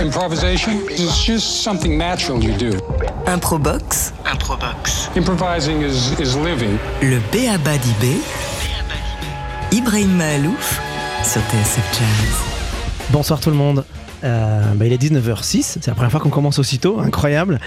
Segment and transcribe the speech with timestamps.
[0.00, 2.70] Improvisation is just something natural you do.
[3.26, 4.12] Improbox.
[4.24, 5.14] Improbox.
[5.14, 6.78] Improvising is, is living.
[7.02, 8.16] Le d'Ibé.
[9.70, 10.80] Ibrahim Mahalouf
[11.22, 13.10] sur TSF Jazz.
[13.10, 13.84] Bonsoir tout le monde.
[14.24, 17.60] Euh, bah, il est 19h06, c'est la première fois qu'on commence aussitôt, incroyable.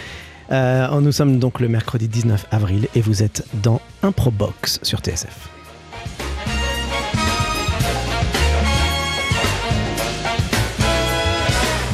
[0.52, 5.53] Euh, nous sommes donc le mercredi 19 avril et vous êtes dans Improbox sur TSF.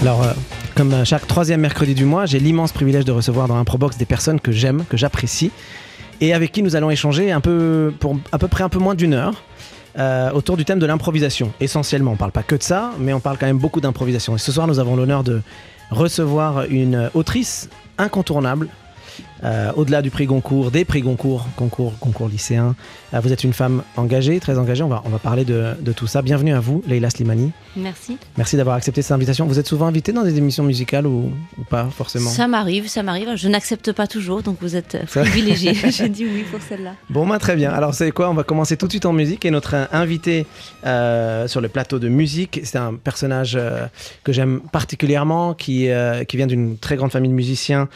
[0.02, 0.32] Alors, euh,
[0.76, 4.40] comme chaque troisième mercredi du mois, j'ai l'immense privilège de recevoir dans Improbox des personnes
[4.40, 5.52] que j'aime, que j'apprécie,
[6.22, 8.96] et avec qui nous allons échanger un peu, pour à peu près un peu moins
[8.96, 9.44] d'une heure.
[9.98, 12.12] euh, autour du thème de l'improvisation, essentiellement.
[12.12, 14.36] On parle pas que de ça, mais on parle quand même beaucoup d'improvisation.
[14.36, 15.42] Et ce soir, nous avons l'honneur de
[15.92, 18.70] recevoir une autrice incontournable,
[19.44, 22.76] euh, au-delà du prix Goncourt, des prix Goncourt, concours, concours lycéen.
[23.14, 24.84] Euh, vous êtes une femme engagée, très engagée.
[24.84, 26.22] On va, on va parler de, de tout ça.
[26.22, 27.52] Bienvenue à vous, Leila Slimani.
[27.76, 28.18] Merci.
[28.38, 29.46] Merci d'avoir accepté cette invitation.
[29.46, 32.30] Vous êtes souvent invitée dans des émissions musicales ou, ou pas forcément?
[32.30, 33.36] Ça m'arrive, ça m'arrive.
[33.36, 35.74] Je n'accepte pas toujours, donc vous êtes Ça- privilégié.
[35.90, 36.94] J'ai dit oui pour celle-là.
[37.10, 37.72] Bon, bah, très bien.
[37.72, 38.30] Alors, c'est quoi?
[38.30, 39.46] On va commencer tout de suite en musique.
[39.46, 40.46] Et notre euh, invité
[40.86, 43.86] euh, sur le plateau de musique, c'est un personnage euh,
[44.24, 47.88] que j'aime particulièrement, qui, euh, qui vient d'une très grande famille de musiciens.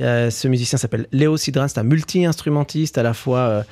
[0.00, 1.68] Euh, ce musicien s'appelle Léo Sidran.
[1.68, 3.64] C'est un multi-instrumentiste, à la fois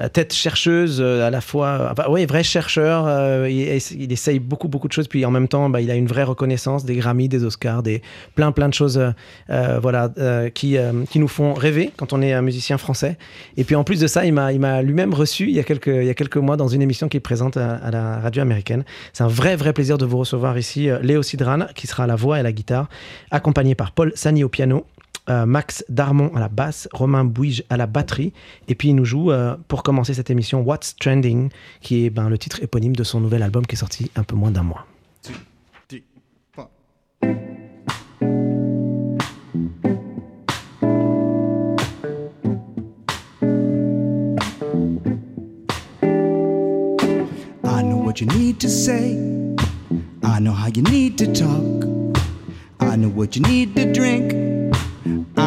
[0.00, 1.94] euh, tête chercheuse, euh, à la fois.
[2.08, 3.46] oui, vrai chercheur.
[3.48, 5.08] il, essaye beaucoup, beaucoup de choses.
[5.08, 8.02] Puis en même temps, bah, il a une vraie reconnaissance des Grammy, des Oscars, des
[8.34, 9.00] plein, plein de choses
[9.48, 10.10] voilà,
[10.54, 10.76] qui,
[11.10, 13.16] qui nous font rêver quand on est un musicien français.
[13.56, 16.04] Et puis en plus de ça, il m'a, lui-même reçu il y, a quelques, il
[16.04, 18.84] y a quelques mois dans une émission qu'il présente à, à la radio américaine.
[19.12, 20.88] C'est un vrai, vrai plaisir de vous recevoir ici.
[21.02, 22.88] Léo Sidran, qui sera à la voix et à la guitare,
[23.30, 24.86] accompagné par Paul Sani au piano.
[25.28, 28.32] Euh, Max Darmon à la basse, Romain Bouige à la batterie,
[28.68, 32.28] et puis il nous joue euh, pour commencer cette émission What's Trending, qui est ben,
[32.28, 34.86] le titre éponyme de son nouvel album qui est sorti un peu moins d'un mois.
[47.64, 49.16] I know what you need to say.
[50.22, 51.88] I know how you need to talk.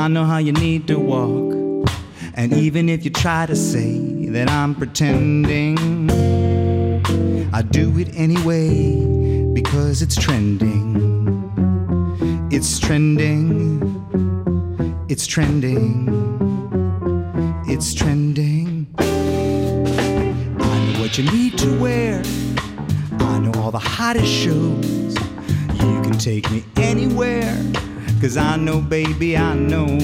[0.02, 1.54] I know how you need to walk.
[2.34, 6.10] And even if you try to say that I'm pretending,
[7.54, 9.06] I do it anyway
[9.54, 10.98] because it's trending.
[12.52, 13.80] It's trending.
[15.08, 16.10] It's trending.
[17.68, 18.88] It's trending.
[18.98, 19.04] I
[20.58, 22.24] know what you need to wear.
[23.20, 25.16] I know all the hottest shows.
[25.80, 27.56] You can take me anywhere.
[28.22, 29.98] Cause I know, baby, I know.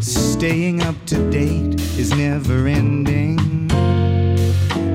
[0.00, 3.66] Staying up to date is never ending.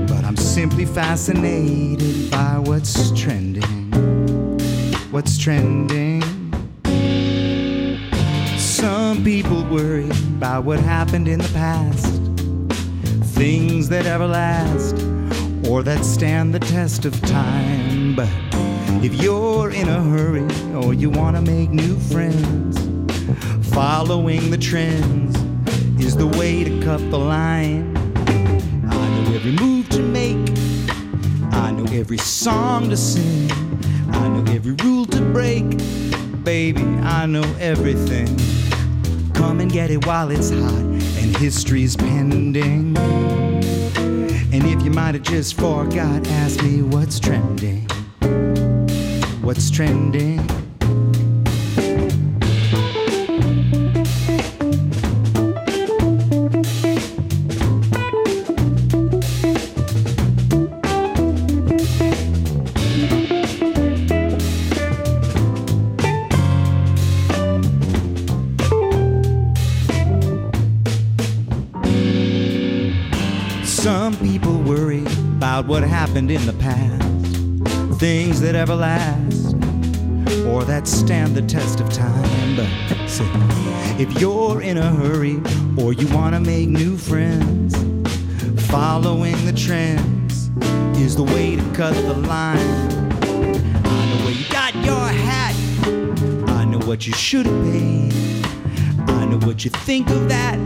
[0.06, 3.90] But I'm simply fascinated by what's trending.
[5.10, 6.22] What's trending?
[8.60, 12.14] Some people worry about what happened in the past
[13.34, 14.96] things that ever last
[15.68, 18.16] or that stand the test of time.
[18.16, 18.30] But
[19.06, 22.76] if you're in a hurry or you want to make new friends,
[23.72, 25.38] following the trends
[26.04, 27.96] is the way to cut the line.
[28.90, 30.50] I know every move to make,
[31.54, 33.52] I know every song to sing,
[34.10, 35.66] I know every rule to break.
[36.44, 38.36] Baby, I know everything.
[39.36, 42.98] Come and get it while it's hot and history's pending.
[42.98, 47.86] And if you might have just forgot, ask me what's trending.
[49.46, 50.40] What's trending?
[73.64, 75.06] Some people worry
[75.38, 79.35] about what happened in the past, things that ever last,
[80.56, 82.56] or that stand the test of time.
[82.56, 82.70] But
[83.10, 83.26] say,
[84.00, 85.42] if you're in a hurry
[85.78, 87.76] or you want to make new friends,
[88.70, 90.50] following the trends
[90.98, 92.58] is the way to cut the line.
[93.86, 95.56] I know where you got your hat,
[96.50, 98.14] I know what you should have paid,
[99.10, 100.58] I know what you think of that.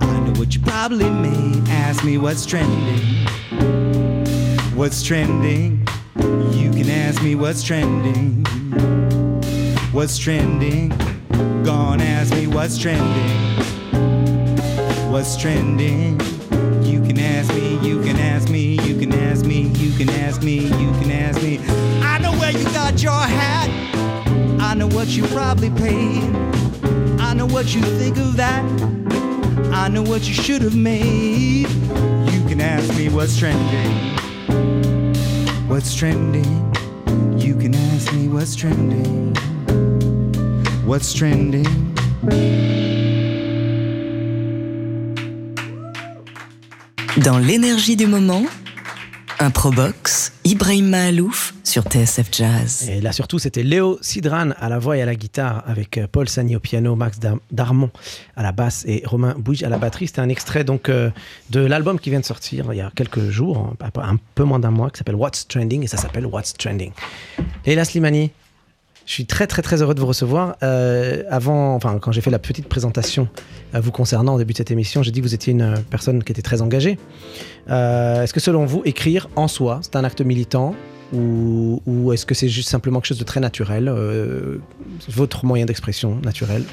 [0.00, 1.68] I know what you probably made.
[1.68, 3.26] Ask me what's trending.
[4.76, 5.88] What's trending?
[6.52, 8.45] You can ask me what's trending.
[9.96, 10.90] What's trending?
[11.64, 13.56] Gone ask me what's trending.
[15.10, 16.20] What's trending?
[16.84, 20.42] You can ask me, you can ask me, you can ask me, you can ask
[20.42, 21.60] me, you can ask me.
[22.02, 23.70] I know where you got your hat.
[24.60, 26.22] I know what you probably paid.
[27.18, 28.62] I know what you think of that.
[29.72, 31.70] I know what you should have made.
[31.70, 34.14] You can ask me what's trending.
[35.66, 36.44] What's trending?
[37.38, 39.34] You can ask me what's trending.
[40.86, 41.66] What's trending?
[47.18, 48.42] Dans l'énergie du moment,
[49.40, 52.88] un Probox, Ibrahim Mahalouf sur TSF Jazz.
[52.90, 56.06] Et là surtout, c'était Léo Sidran à la voix et à la guitare avec euh,
[56.10, 57.90] Paul Sani au piano, Max Dar- Darmon
[58.36, 60.06] à la basse et Romain Bouige à la batterie.
[60.06, 61.10] C'était un extrait donc euh,
[61.50, 64.44] de l'album qui vient de sortir il y a quelques jours, un peu- un peu
[64.44, 66.92] moins d'un mois, qui s'appelle What's Trending et ça s'appelle What's Trending.
[67.64, 68.30] Leila Slimani,
[69.06, 70.56] je suis très très très heureux de vous recevoir.
[70.62, 73.28] Euh, avant, enfin quand j'ai fait la petite présentation
[73.74, 75.76] euh, vous concernant au début de cette émission, j'ai dit que vous étiez une euh,
[75.88, 76.98] personne qui était très engagée.
[77.70, 80.74] Euh, est-ce que selon vous, écrire en soi, c'est un acte militant
[81.12, 83.94] ou, est-ce que c'est juste simplement quelque chose de très naturel,
[85.08, 86.64] votre moyen d'expression naturel?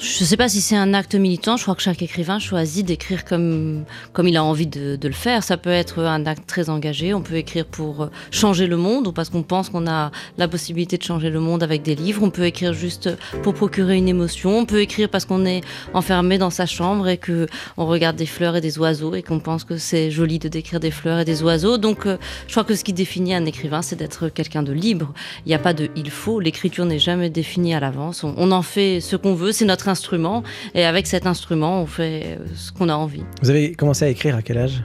[0.00, 1.56] Je ne sais pas si c'est un acte militant.
[1.56, 5.42] Je crois que chaque écrivain choisit d'écrire comme, comme il a envie de, le faire.
[5.42, 7.14] Ça peut être un acte très engagé.
[7.14, 10.46] On peut écrire pour euh, changer le monde ou parce qu'on pense qu'on a la
[10.46, 12.22] possibilité de changer le monde avec des livres.
[12.22, 13.10] On peut écrire juste
[13.42, 14.58] pour procurer une émotion.
[14.58, 15.62] On peut écrire parce qu'on est
[15.94, 19.40] enfermé dans sa chambre et que on regarde des fleurs et des oiseaux et qu'on
[19.40, 21.76] pense que c'est joli de décrire des fleurs et des oiseaux.
[21.76, 25.12] Donc, euh, je crois que ce qui définit un écrivain, c'est d'être quelqu'un de libre.
[25.44, 26.38] Il n'y a pas de il faut.
[26.38, 28.22] L'écriture n'est jamais définie à l'avance.
[28.22, 29.50] On en fait ce qu'on veut.
[29.50, 30.42] C'est notre instrument.
[30.74, 33.24] Et avec cet instrument, on fait ce qu'on a envie.
[33.42, 34.82] Vous avez commencé à écrire à quel âge?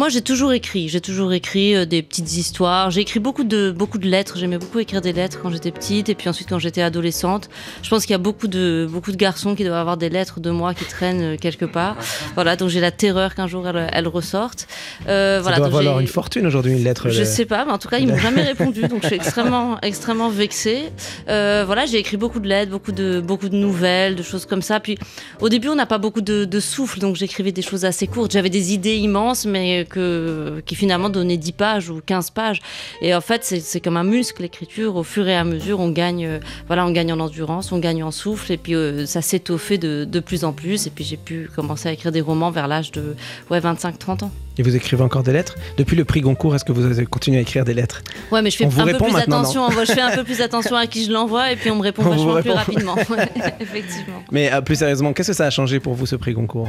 [0.00, 0.88] Moi, j'ai toujours écrit.
[0.88, 2.90] J'ai toujours écrit euh, des petites histoires.
[2.90, 4.38] J'ai écrit beaucoup de, beaucoup de lettres.
[4.38, 7.50] J'aimais beaucoup écrire des lettres quand j'étais petite et puis ensuite quand j'étais adolescente.
[7.82, 10.40] Je pense qu'il y a beaucoup de, beaucoup de garçons qui doivent avoir des lettres
[10.40, 11.98] de moi qui traînent euh, quelque part.
[12.34, 14.68] Voilà, donc j'ai la terreur qu'un jour elles, elles ressortent.
[15.06, 17.10] Euh, Ça voilà, doit donc valoir une fortune aujourd'hui, une lettre.
[17.10, 19.16] je de- sais pas, mais en tout cas, ils m'ont jamais répondu, donc je suis
[19.16, 20.84] extrêmement, extrêmement vexée.
[21.28, 24.62] Euh, voilà, j'ai écrit beaucoup de lettres, beaucoup de, beaucoup de nouvelles, de choses comme
[24.62, 24.80] ça.
[24.80, 24.96] Puis,
[25.42, 28.32] au début, on n'a pas beaucoup de, de souffle, donc j'écrivais des choses assez courtes.
[28.32, 32.60] J'avais des idées immenses, mais que, qui finalement donnaient 10 pages ou 15 pages.
[33.02, 34.96] Et en fait, c'est comme un muscle, l'écriture.
[34.96, 38.02] Au fur et à mesure, on gagne, euh, voilà, on gagne en endurance, on gagne
[38.02, 40.86] en souffle, et puis euh, ça s'étoffait de, de plus en plus.
[40.86, 43.14] Et puis, j'ai pu commencer à écrire des romans vers l'âge de
[43.50, 44.32] ouais, 25-30 ans.
[44.58, 45.54] Et vous écrivez encore des lettres?
[45.78, 48.02] Depuis le prix Goncourt, est-ce que vous avez continué à écrire des lettres?
[48.30, 49.70] Ouais, mais je fais On un peu plus attention.
[49.70, 51.82] Moi, je fais un peu plus attention à qui je l'envoie et puis on me
[51.82, 52.96] répond On vachement plus rapidement.
[53.60, 54.22] Effectivement.
[54.30, 56.68] Mais euh, plus sérieusement, qu'est-ce que ça a changé pour vous ce prix Goncourt?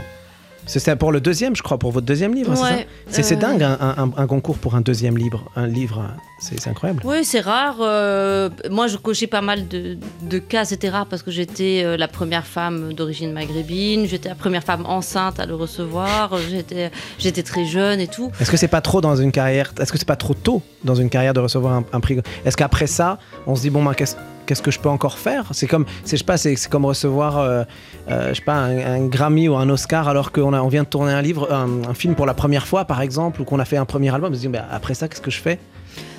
[0.67, 3.63] C'était pour le deuxième, je crois, pour votre deuxième livre, c'est ça C'est euh, dingue
[3.63, 6.03] un, un- un concours pour un deuxième livre, un livre,
[6.39, 7.01] c'est incroyable.
[7.03, 7.77] Oui, c'est rare.
[7.81, 10.63] euh, moi, je cochais pas mal de, de cas.
[10.65, 14.05] C'était rare parce que j'étais euh, la première femme d'origine maghrébine.
[14.05, 16.37] J'étais la première femme enceinte à le recevoir.
[16.49, 18.31] J'étais, j'étais très jeune et tout.
[18.39, 20.95] Est-ce que c'est pas trop dans une carrière Est-ce que c'est pas trop tôt dans
[20.95, 22.19] une carrière de recevoir un, un prix?
[22.45, 23.17] Est-ce qu'après ça,
[23.47, 24.15] on se dit bon, ben, qu'est-ce
[24.45, 25.49] qu'est-ce que je peux encore faire?
[25.51, 27.63] C'est comme, je pas, c'est, comme recevoir, euh,
[28.09, 31.13] euh, je sais pas, un, Grammy ou un Oscar alors qu'on on vient de tourner
[31.13, 33.85] un livre, un, film pour la première fois, par exemple, ou qu'on a fait un
[33.85, 34.31] premier album.
[34.31, 35.59] On se dit, après ça, qu'est-ce que je fais?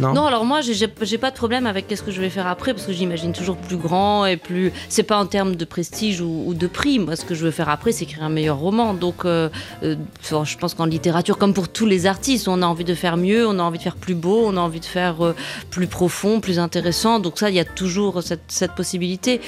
[0.00, 0.26] Non.
[0.26, 2.92] Alors moi, j'ai- pas de problème avec qu'est-ce que je vais faire après, parce que
[2.92, 4.72] j'imagine toujours plus grand et plus.
[4.88, 6.98] C'est pas en termes de prestige ou, de prix.
[6.98, 8.94] Moi, ce que je veux faire après, c'est écrire un meilleur roman.
[8.94, 9.48] Donc, euh,
[9.82, 13.16] euh, je pense qu'en littérature, comme pour tous les artistes, on a envie de faire
[13.16, 15.34] mieux, on a envie de faire plus beau, on a envie de faire euh,
[15.70, 17.20] plus profond, plus intéressant.
[17.20, 19.40] Donc ça, il y a toujours cette, possibilité.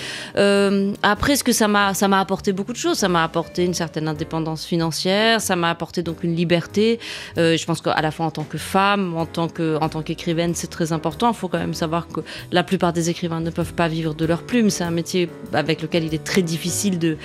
[1.02, 2.99] Après, ce que ça m'a, apporté beaucoup de choses.
[2.99, 5.40] Ça m'a apporté une certaine indépendance financière.
[5.40, 7.00] Ça m'a apporté donc une liberté.
[7.37, 10.54] Je pense qu'à la fois en tant que femme, en tant que, en tant qu'écrivaine,
[10.54, 11.28] c'est très important.
[11.30, 12.21] Il faut quand même savoir que
[12.52, 14.71] la plupart des écrivains ne peuvent pas vivre de leur plume.
[14.71, 17.16] C'est un métier avec lequel il est très difficile de,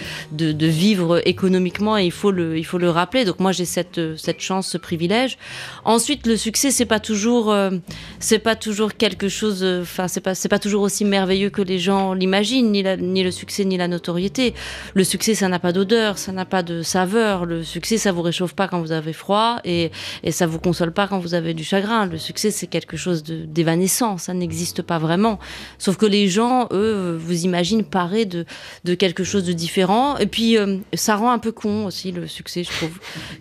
[0.67, 3.25] vivre économiquement et il faut le, il faut le rappeler.
[3.25, 5.38] Donc moi, j'ai cette, cette chance, ce privilège.
[5.86, 7.72] Ensuite, le succès, c'est pas toujours, euh,
[8.19, 9.63] c'est pas toujours quelque chose.
[9.81, 13.24] Enfin, c'est pas, c'est pas toujours aussi merveilleux que les gens l'imaginent, ni, la- ni
[13.24, 14.53] le succès ni la notoriété.
[14.93, 17.46] Le succès, ça n'a pas d'odeur, ça n'a pas de saveur.
[17.46, 19.91] Le succès, ça vous réchauffe pas quand vous avez froid et,
[20.24, 22.05] et ça vous console pas quand vous avez du chagrin.
[22.05, 25.39] Le succès, c'est quelque chose de- d'évanescent, ça n'existe pas vraiment.
[25.77, 28.45] Sauf que les gens, eux, vous imaginent parés de,
[28.83, 30.17] de quelque chose de différent.
[30.17, 32.98] Et puis, euh, ça rend un peu con aussi le succès, je trouve.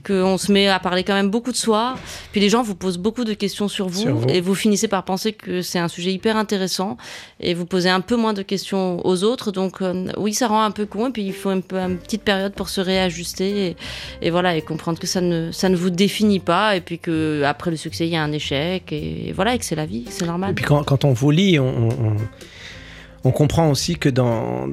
[0.06, 1.96] Qu'on se met à parler quand même beaucoup de soi.
[2.32, 4.28] Puis les gens vous posent beaucoup de questions sur vous, Sur vous.
[4.28, 6.96] et vous finissez par penser que c'est un sujet hyper intéressant
[7.40, 9.52] et vous posez un peu moins de questions aux autres.
[9.52, 11.98] Donc euh, oui, ça rend un peu con et puis il faut un peu une
[11.98, 13.76] petite période pour se réajuster et,
[14.22, 17.42] et voilà et comprendre que ça ne ça ne vous définit pas et puis que
[17.44, 20.04] après le succès il y a un échec et, voilà et que c'est la vie,
[20.08, 20.50] c'est normal.
[20.50, 24.68] Et puis quand, on vous lit, on, comprend aussi que dans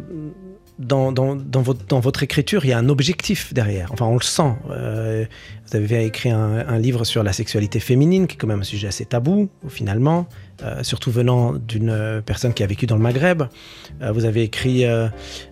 [2.02, 3.92] votre écriture, il y a un objectif derrière.
[3.92, 4.54] Enfin, on le sent.
[4.70, 5.26] Euh,
[5.68, 8.64] vous avez écrit un, un livre sur la sexualité féminine, qui est quand même un
[8.64, 10.28] sujet assez tabou, finalement.
[10.64, 13.44] Euh, surtout venant d'une personne qui a vécu dans le Maghreb.
[14.02, 15.08] Euh, vous avez écrit euh,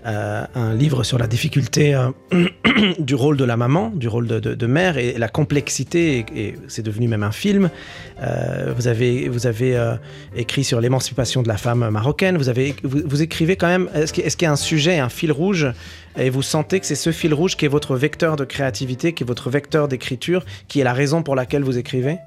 [0.05, 1.98] un livre sur la difficulté
[3.00, 7.10] du rôle de la maman, du rôle de, mère et la complexité, et, c'est devenu
[7.10, 7.69] même un film.
[8.77, 9.77] Vous avez, vous avez
[10.36, 12.38] écrit sur l'émancipation de la femme marocaine.
[12.38, 15.67] Vous, avez, vous, écrivez quand même, est-ce qu'il y a un sujet, un fil rouge?
[16.17, 19.24] Et vous sentez que c'est ce fil rouge qui est votre vecteur de créativité, qui
[19.24, 22.17] est votre vecteur d'écriture, qui est la raison pour laquelle vous écrivez?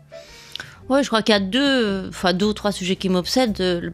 [0.89, 3.91] Ouais, je crois qu'il y a deux, enfin deux ou trois sujets qui m'obsèdent, euh,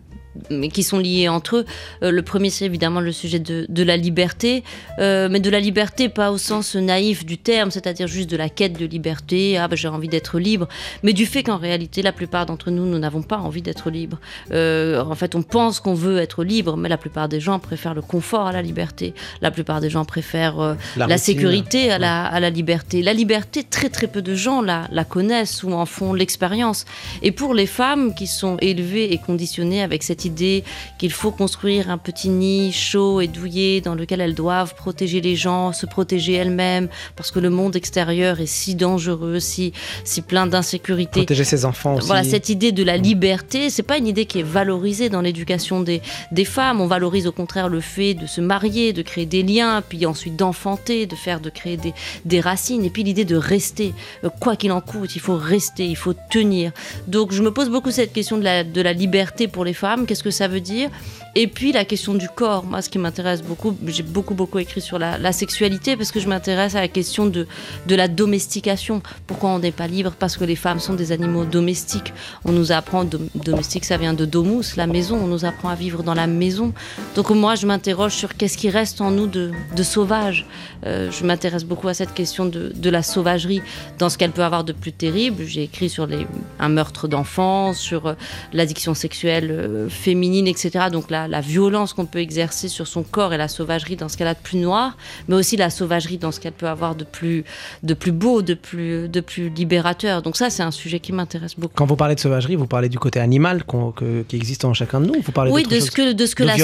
[0.50, 1.66] mais qui sont liés entre eux.
[2.02, 4.64] Euh, le premier, c'est évidemment le sujet de, de la liberté,
[4.98, 8.48] euh, mais de la liberté pas au sens naïf du terme, c'est-à-dire juste de la
[8.48, 9.58] quête de liberté.
[9.58, 10.68] Ah, ben, j'ai envie d'être libre,
[11.02, 14.18] mais du fait qu'en réalité, la plupart d'entre nous, nous n'avons pas envie d'être libres.
[14.52, 17.94] Euh, en fait, on pense qu'on veut être libre, mais la plupart des gens préfèrent
[17.94, 19.14] le confort à la liberté.
[19.40, 23.02] La plupart des gens préfèrent la, sécurité à la, à la liberté.
[23.02, 26.84] La liberté, très très peu de gens la, la connaissent ou en font l'expérience.
[27.22, 30.64] Et pour les femmes qui sont élevées et conditionnées avec cette idée
[30.99, 35.37] qu'il faut construire un petit nid chaud et douillet dans lequel elles doivent protéger les
[35.37, 39.73] gens, se protéger elles-mêmes, parce que le monde extérieur est si dangereux, si,
[40.05, 41.21] si plein d'insécurité.
[41.21, 42.07] Protéger ses enfants aussi.
[42.07, 45.81] Voilà, cette idée de la liberté, c'est pas une idée qui est valorisée dans l'éducation
[45.81, 46.81] des, des femmes.
[46.81, 50.37] On valorise au contraire le fait de se marier, de créer des liens, puis ensuite
[50.37, 53.93] d'enfanter, de faire, de créer des, des racines, et puis l'idée de rester,
[54.25, 56.73] Euh, quoi qu'il en coûte, il faut rester, il faut tenir.
[57.07, 60.07] Donc je me pose beaucoup cette question de la, de la liberté pour les femmes,
[60.12, 60.90] qu'est-ce que ça veut dire
[61.35, 64.83] Et puis la question du corps, moi ce qui m'intéresse beaucoup, j'ai beaucoup beaucoup écrit
[64.83, 67.47] sur la, sexualité parce que je m'intéresse à la question de,
[67.87, 69.00] de la domestication.
[69.26, 70.12] Pourquoi on n'est pas libre?
[70.19, 72.12] Parce que les femmes sont des animaux domestiques.
[72.45, 75.75] On nous apprend, dom- domestique ça vient de domus, la maison, on nous apprend à
[75.76, 76.75] vivre dans la maison.
[77.14, 80.45] Donc moi je m'interroge sur qu'est-ce qui reste en nous de, de sauvage.
[80.85, 83.62] Euh, je m'intéresse beaucoup à cette question de, de la sauvagerie
[83.99, 85.45] dans ce qu'elle peut avoir de plus terrible.
[85.47, 86.26] J'ai écrit sur les,
[86.59, 88.14] un meurtre d'enfants, sur euh,
[88.52, 90.87] l'addiction sexuelle euh, féminine, etc.
[90.90, 94.16] Donc la, la violence qu'on peut exercer sur son corps et la sauvagerie dans ce
[94.16, 94.97] qu'elle a de plus noir,
[95.28, 97.44] mais aussi la sauvagerie dans ce qu'elle peut avoir de plus,
[97.82, 100.23] de plus beau, de plus, de plus libérateur.
[100.23, 101.75] Donc ça, c'est un sujet qui m'intéresse beaucoup.
[101.76, 105.00] Quand vous parlez de sauvagerie, vous parlez du côté animal que- qui existe en chacun
[105.00, 105.21] de nous.
[105.23, 106.56] Vous parlez Oui, de ce que de ce que de la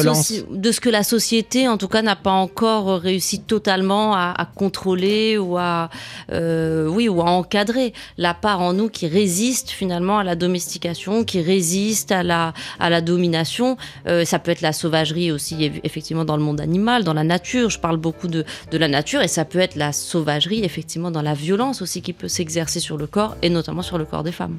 [0.51, 4.45] de ce que la société, en tout cas, n'a pas encore réussi totalement à, à
[4.47, 5.91] contrôler ou à
[6.33, 11.25] euh, oui ou à encadrer la part en nous qui résiste finalement à la domestication,
[11.25, 13.28] qui résiste à la à la domination.
[14.07, 17.25] Euh, ça peut être la sauvagerie aussi eff- effectivement dans le monde animal, dans la
[17.25, 17.71] nature.
[17.71, 21.23] Je parle beaucoup de de la nature et ça peut être la sauvagerie effectivement dans
[21.23, 24.33] la violence aussi qui peut s'exercer sur le corps et notamment sur le corps des
[24.33, 24.59] femmes.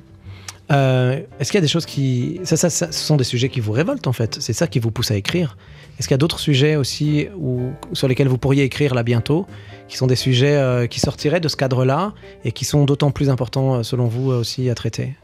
[0.71, 2.39] Euh, Est-ce qu'il y a des choses qui...
[2.43, 4.37] Ça, ça, ce sont des sujets qui vous révoltent en fait?
[4.39, 5.57] C'est ça qui vous pousse à écrire?
[5.97, 9.47] Est-ce qu'il y a d'autres sujets aussi où, sur lesquels vous pourriez écrire là bientôt,
[9.87, 12.13] qui sont des sujets euh, qui sortiraient de ce cadre-là
[12.45, 15.15] et qui sont d'autant plus importants selon vous aussi à traiter?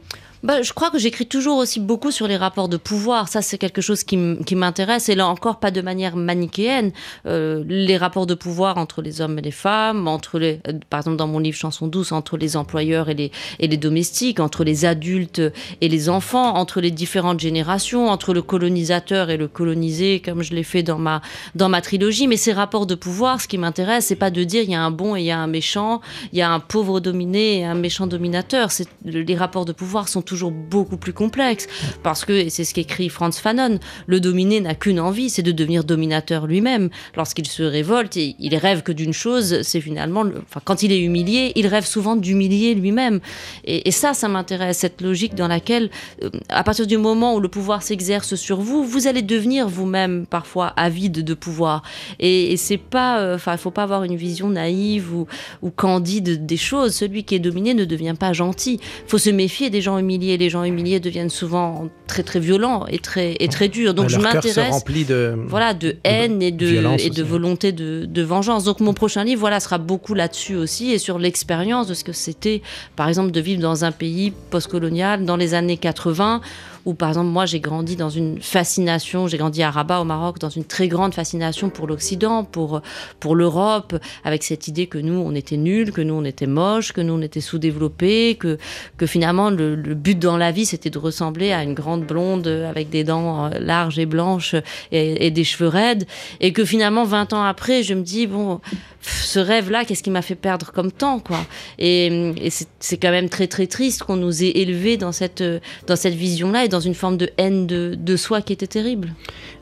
[0.42, 3.28] Bah, je crois que j'écris toujours aussi beaucoup sur les rapports de pouvoir.
[3.28, 5.08] Ça, c'est quelque chose qui m'intéresse.
[5.08, 6.92] Et là encore, pas de manière manichéenne.
[7.26, 11.00] Euh, les rapports de pouvoir entre les hommes et les femmes, entre les, euh, par
[11.00, 14.64] exemple, dans mon livre Chanson douce, entre les employeurs et les, et les domestiques, entre
[14.64, 15.42] les adultes
[15.80, 20.54] et les enfants, entre les différentes générations, entre le colonisateur et le colonisé, comme je
[20.54, 21.22] l'ai fait dans ma,
[21.54, 22.26] dans ma trilogie.
[22.26, 24.82] Mais ces rapports de pouvoir, ce qui m'intéresse, c'est pas de dire il y a
[24.82, 26.00] un bon et il y a un méchant,
[26.32, 28.68] il y a un pauvre dominé et un méchant dominateur.
[29.04, 31.66] Les rapports de pouvoir sont toujours beaucoup plus complexes.
[32.02, 35.52] Parce que, et c'est ce qu'écrit Franz Fanon, le dominé n'a qu'une envie, c'est de
[35.52, 36.90] devenir dominateur lui-même.
[37.16, 40.24] Lorsqu'il se révolte, il rêve que d'une chose, c'est finalement,
[40.64, 43.20] quand il est humilié, il rêve souvent d'humilier lui-même.
[43.64, 45.90] Et, ça, ça m'intéresse, cette logique dans laquelle,
[46.22, 50.26] euh, à partir du moment où le pouvoir s'exerce sur vous, vous allez devenir vous-même
[50.26, 51.82] parfois avide de pouvoir.
[52.18, 55.26] Et, et c'est pas, euh, enfin, il faut pas avoir une vision naïve ou,
[55.62, 56.94] ou candide des choses.
[56.94, 58.80] Celui qui est dominé ne devient pas gentil.
[58.82, 60.15] Il faut se méfier des gens humiliés.
[60.18, 63.94] Les gens humiliés deviennent souvent très très violents et très et très durs.
[63.94, 65.36] Donc Ouais, je m'intéresse de...
[65.46, 67.22] voilà, de haine et de, et de aussi.
[67.22, 68.64] volonté de, de vengeance.
[68.64, 72.12] Donc mon prochain livre, voilà, sera beaucoup là-dessus aussi et sur l'expérience de ce que
[72.12, 72.62] c'était,
[72.94, 76.40] par exemple, de vivre dans un pays postcolonial dans les années 80
[76.86, 80.38] où par exemple moi j'ai grandi dans une fascination, j'ai grandi à Rabat au Maroc
[80.38, 82.80] dans une très grande fascination pour l'Occident, pour
[83.20, 86.92] pour l'Europe, avec cette idée que nous on était nuls, que nous on était moches,
[86.92, 88.56] que nous on était sous-développés, que
[88.96, 92.88] que finalement le, but dans la vie c'était de ressembler à une grande blonde avec
[92.88, 94.54] des dents euh, larges et blanches
[94.92, 96.06] et, des cheveux raides,
[96.40, 98.60] et que finalement 20 ans après je me dis bon
[99.02, 101.38] ce rêve-là, qu'est-ce qui m'a fait perdre comme temps, quoi?
[101.78, 102.32] Et,
[102.80, 105.42] c'est quand même très très triste qu'on nous ait élevés dans cette
[105.86, 109.14] dans cette vision-là et une forme de haine de, de soi qui était terrible.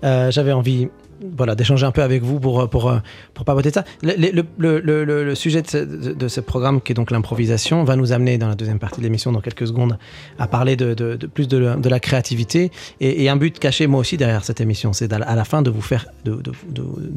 [0.04, 0.88] Euh, J'avais envie
[1.37, 2.92] voilà, d'échanger un peu avec vous pour, pour,
[3.33, 3.85] pour papoter de ça.
[4.02, 8.38] Le, le, sujet de ce, de ce, programme, qui est donc l'improvisation, va nous amener
[8.38, 9.99] dans la deuxième partie de l'émission, dans quelques secondes,
[10.38, 12.71] à parler de, de, plus de, de, la créativité.
[13.00, 15.80] Et, un but caché, moi aussi, derrière cette émission, c'est à la fin de vous
[15.80, 16.40] faire, de,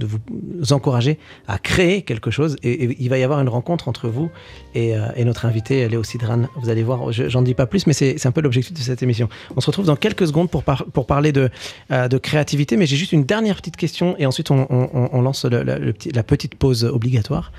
[0.05, 2.55] vous encourager à créer quelque chose.
[2.63, 4.29] Et, il va y avoir une rencontre entre vous
[4.75, 6.43] et, et notre invité, Léo Sidran.
[6.61, 9.29] Vous allez voir, j'en dis pas plus, mais c'est un peu l'objectif de cette émission.
[9.55, 11.49] On se retrouve dans quelques secondes pour, pour parler de,
[11.89, 13.86] de créativité, mais j'ai juste une dernière petite question
[14.17, 17.51] et ensuite on, lance la petite pause obligatoire.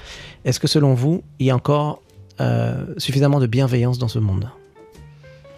[0.45, 2.03] Est-ce que selon vous, il y a encore
[2.41, 4.49] euh, suffisamment de bienveillance dans ce monde?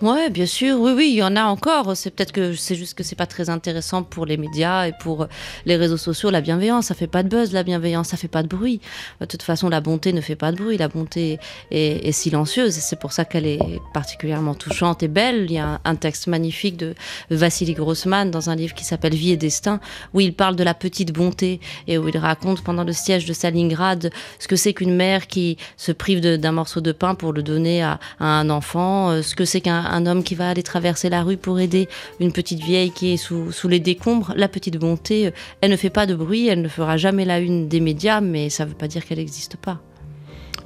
[0.03, 1.95] Ouais, bien sûr, oui, oui, il y en a encore.
[1.95, 5.27] C'est peut-être que c'est juste que c'est pas très intéressant pour les médias et pour
[5.67, 6.31] les réseaux sociaux.
[6.31, 7.53] La bienveillance, ça fait pas de buzz.
[7.53, 8.81] La bienveillance, ça fait pas de bruit.
[9.21, 10.79] De toute façon, la bonté ne fait pas de bruit.
[10.79, 11.39] La bonté
[11.71, 13.61] est, silencieuse c'est pour ça qu'elle est
[13.93, 15.45] particulièrement touchante et belle.
[15.45, 16.95] Il y a un, texte magnifique de
[17.31, 19.81] Vassili Grossman dans un livre qui s'appelle Vie et destin
[20.15, 23.35] où il parle de la petite bonté et où il raconte pendant le siège de
[23.35, 27.43] Stalingrad ce que c'est qu'une mère qui se prive d'un morceau de pain pour le
[27.43, 31.09] donner à, à un enfant, ce que c'est qu'un un homme qui va aller traverser
[31.09, 31.89] la rue pour aider
[32.21, 34.33] une petite vieille qui est sous, sous les décombres.
[34.37, 37.69] La petite bonté, elle ne fait pas de bruit, elle ne fera jamais la une
[37.69, 39.81] des médias, mais ça ne veut pas dire qu'elle n'existe pas.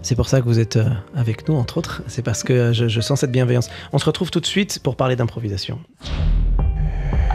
[0.02, 0.78] C'est pour ça que vous êtes
[1.16, 2.02] avec nous, entre autres.
[2.08, 3.70] C'est parce que je, je, sens cette bienveillance.
[3.92, 5.78] On se retrouve tout de suite pour parler d'improvisation.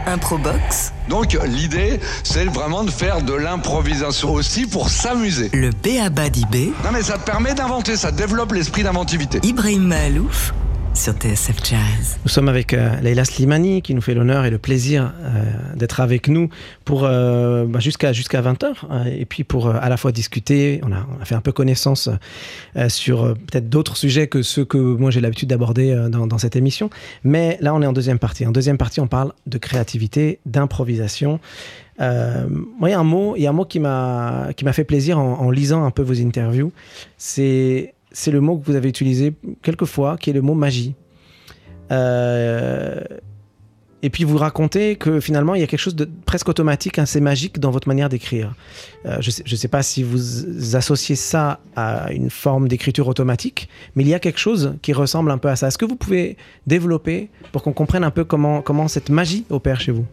[0.06, 0.92] Improbox.
[1.08, 5.50] Donc l'idée, c'est vraiment de faire de l'improvisation aussi pour s'amuser.
[5.52, 6.30] Le B.A.B.A.
[6.30, 6.72] d'IB.
[6.84, 9.40] Non mais ça te permet d'inventer, ça développe l'esprit d'inventivité.
[9.42, 10.54] Ibrahim Malouf
[11.00, 12.18] sur TSF Jazz.
[12.22, 16.00] Nous sommes avec euh, Leila Slimani qui nous fait l'honneur et le plaisir euh, d'être
[16.00, 16.50] avec nous
[16.84, 21.24] pour euh, bah, jusqu'à jusqu'à 20h et puis pour à la fois discuter, on a,
[21.24, 22.10] fait un peu connaissance
[22.88, 26.90] sur peut-être d'autres sujets que ceux que moi j'ai l'habitude d'aborder dans, cette émission,
[27.24, 28.46] mais là on est en deuxième partie.
[28.46, 31.40] En deuxième partie, on parle de créativité, d'improvisation.
[32.00, 32.46] Euh,
[32.78, 34.72] moi, il y a un mot, il y a un mot qui m'a qui m'a
[34.72, 36.72] fait plaisir en, en lisant un peu vos interviews.
[37.16, 40.94] C'est c'est le mot que vous avez utilisé quelques fois, qui est le mot magie.
[41.90, 43.00] Euh,
[44.02, 47.20] et puis vous racontez que finalement il y a quelque chose de presque automatique, assez
[47.20, 48.54] magique dans votre manière d'écrire.
[49.04, 54.04] Euh, je ne sais, pas si vous associez ça à une forme d'écriture automatique, mais
[54.04, 55.68] il y a quelque chose qui ressemble un peu à ça.
[55.68, 59.92] Est-ce que vous pouvez développer pour qu'on comprenne un peu comment cette magie opère chez
[59.92, 60.06] vous?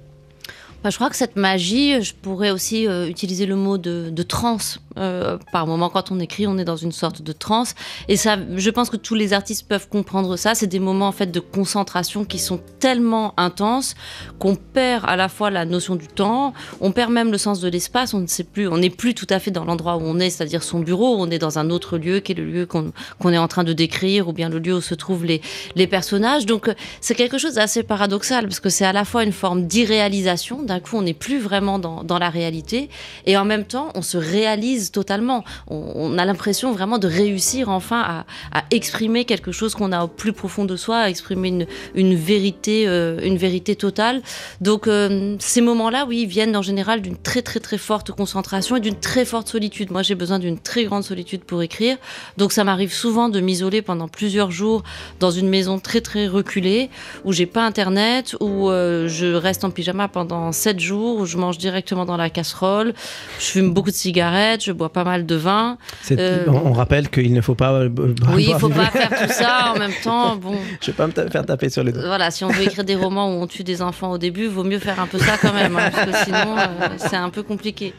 [0.86, 4.80] Je crois que cette magie, je pourrais aussi euh, utiliser le mot de, de transe.
[4.98, 7.76] Euh, par moment, quand on écrit, on est dans une sorte de transe.
[8.08, 10.56] Et ça, je pense que tous les artistes peuvent comprendre ça.
[10.56, 13.96] C'est des moments en fait de concentration qui sont tellement intenses
[14.40, 17.68] qu'on perd à la fois la notion du temps, on perd même le sens de
[17.68, 18.14] l'espace.
[18.14, 20.30] On ne sait plus, on n'est plus tout à fait dans l'endroit où on est,
[20.30, 21.18] c'est-à-dire son bureau.
[21.20, 23.64] On est dans un autre lieu qui est le lieu qu'on qu est en train
[23.64, 25.42] de décrire, ou bien le lieu où se trouvent les,
[25.76, 26.46] les personnages.
[26.46, 30.64] Donc, c'est quelque chose d'assez paradoxal parce que c'est à la fois une forme d'irréalisation
[30.68, 32.90] d'un coup on n'est plus vraiment dans, la réalité
[33.26, 35.44] et en même temps on se réalise totalement.
[35.68, 40.34] On, a l'impression vraiment de réussir enfin à, exprimer quelque chose qu'on a au plus
[40.34, 44.22] profond de soi, à exprimer une, une vérité, euh, une vérité totale.
[44.62, 48.80] Donc euh, ces moments-là, oui, viennent en général d'une très très très forte concentration et
[48.80, 49.92] d'une très forte solitude.
[49.92, 51.98] Moi j'ai besoin d'une très grande solitude pour écrire.
[52.38, 54.84] Donc ça m'arrive souvent de m'isoler pendant plusieurs jours
[55.20, 56.90] dans une maison très très reculée
[57.24, 61.38] où j'ai pas internet, où euh, je reste en pyjama pendant 7 jours où je
[61.38, 62.94] mange directement dans la casserole.
[63.40, 65.78] Je fume beaucoup de cigarettes, je bois pas mal de vin.
[66.12, 67.72] Euh, on rappelle qu'il ne faut pas.
[67.74, 67.90] Euh,
[68.34, 70.36] oui, il ne faut pas faire tout ça en même temps.
[70.36, 70.56] Bon.
[70.82, 72.06] Je vais pas me faire taper sur les doigts.
[72.06, 74.64] Voilà, si on veut écrire des romans où on tue des enfants au début, vaut
[74.64, 77.44] mieux faire un peu ça quand même, hein, parce que sinon euh, c'est un peu
[77.44, 77.94] compliqué.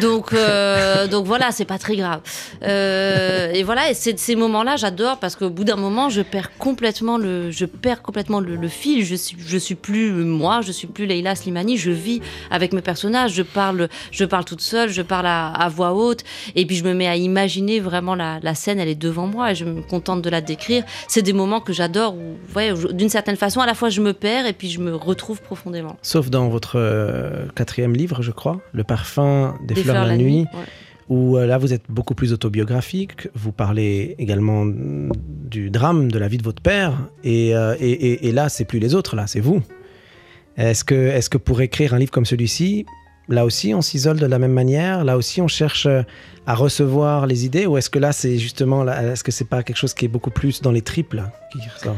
[0.00, 2.20] Donc, euh, donc voilà, c'est pas très grave.
[2.62, 7.50] Et voilà, et ces moments-là, j'adore parce qu'au bout d'un moment, je perds complètement le,
[7.50, 9.04] je perds complètement le, le, fil.
[9.04, 11.76] Je suis, je suis plus moi, je suis plus Leila Slimani.
[11.76, 13.34] Je vis avec mes personnages.
[13.34, 16.24] Je parle, je parle toute seule, je parle à, à voix haute,
[16.56, 18.80] et puis je me mets à imaginer vraiment la, la, scène.
[18.80, 20.84] Elle est devant moi et je me contente de la décrire.
[21.08, 22.14] C'est des moments que j'adore.
[22.14, 24.94] Où, ouais, d'une certaine façon, à la fois je me perds et puis je me
[24.94, 25.96] retrouve profondément.
[26.02, 30.12] Sauf dans votre euh, quatrième livre, je crois, Le parfum des, des fleurs, fleurs, la,
[30.12, 30.36] la nuit.
[30.38, 30.66] nuit ouais
[31.08, 36.38] où là vous êtes beaucoup plus autobiographique, vous parlez également du drame de la vie
[36.38, 39.40] de votre père, et, euh, et, et, et là c'est plus les autres, là c'est
[39.40, 39.62] vous.
[40.56, 42.86] Est-ce que, est que pour écrire un livre comme celui-ci,
[43.28, 45.86] là aussi on s'isole de la même manière, là aussi on cherche
[46.46, 49.76] à recevoir les idées, ou est-ce que là c'est justement, est-ce que c'est pas quelque
[49.76, 51.96] chose qui est beaucoup plus dans les triples qui ressort?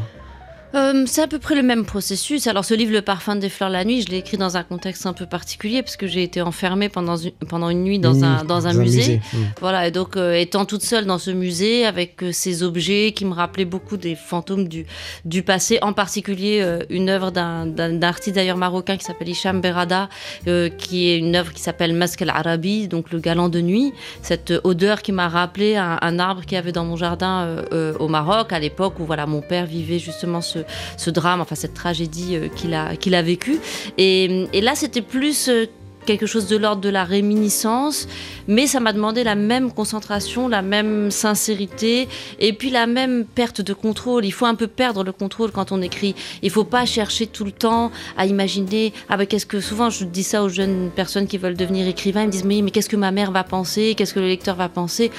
[0.74, 2.46] Euh, c'est à peu près le même processus.
[2.46, 5.06] Alors ce livre, Le parfum des fleurs la nuit, je l'ai écrit dans un contexte
[5.06, 8.24] un peu particulier parce que j'ai été enfermée pendant une, pendant une nuit dans, Mmh,
[8.24, 9.16] un, dans un musée.
[9.32, 9.36] Mmh.
[9.60, 13.24] Voilà, et donc euh, étant toute seule dans ce musée avec euh, ces objets qui
[13.24, 14.84] me rappelaient beaucoup des fantômes du,
[15.24, 19.60] du passé, en particulier une œuvre d'un d'un- d'un artiste d'ailleurs marocain qui s'appelle Hicham
[19.60, 20.08] Berada,
[20.78, 23.92] qui est une œuvre qui s'appelle Masque al-Arabi, donc le galant de nuit.
[24.22, 27.64] Cette odeur qui m'a rappelé un, un arbre qu'il y avait dans mon jardin
[27.98, 30.60] au Maroc à l'époque où voilà mon père vivait justement ce,
[30.96, 33.58] ce drame, enfin cette tragédie euh, qu'il a, qu'il a vécue.
[33.98, 35.66] Et, et là, c'était plus euh,
[36.04, 38.06] quelque chose de l'ordre de la réminiscence,
[38.48, 43.60] mais ça m'a demandé la même concentration, la même sincérité, et puis la même perte
[43.60, 44.24] de contrôle.
[44.24, 46.14] Il faut un peu perdre le contrôle quand on écrit.
[46.42, 48.92] Il faut pas chercher tout le temps à imaginer.
[49.08, 52.22] Ah ben, qu'est-ce que souvent je dis ça aux jeunes personnes qui veulent devenir écrivains,
[52.22, 54.56] ils me disent mais, mais qu'est-ce que ma mère va penser, qu'est-ce que le lecteur
[54.56, 55.10] va penser?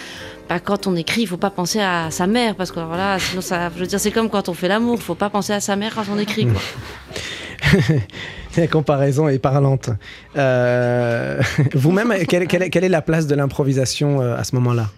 [0.48, 3.18] Bah, quand on écrit, il faut pas penser à sa mère parce que alors là,
[3.20, 5.54] sinon ça, je veux dire, c'est comme quand on fait l'amour, il faut pas penser
[5.54, 6.48] à sa mère quand on écrit.
[8.58, 9.90] La comparaison est parlante.
[10.38, 11.42] Euh,
[11.74, 14.90] Vous-même, quelle, est- la place de l'improvisation euh, à ce moment-là?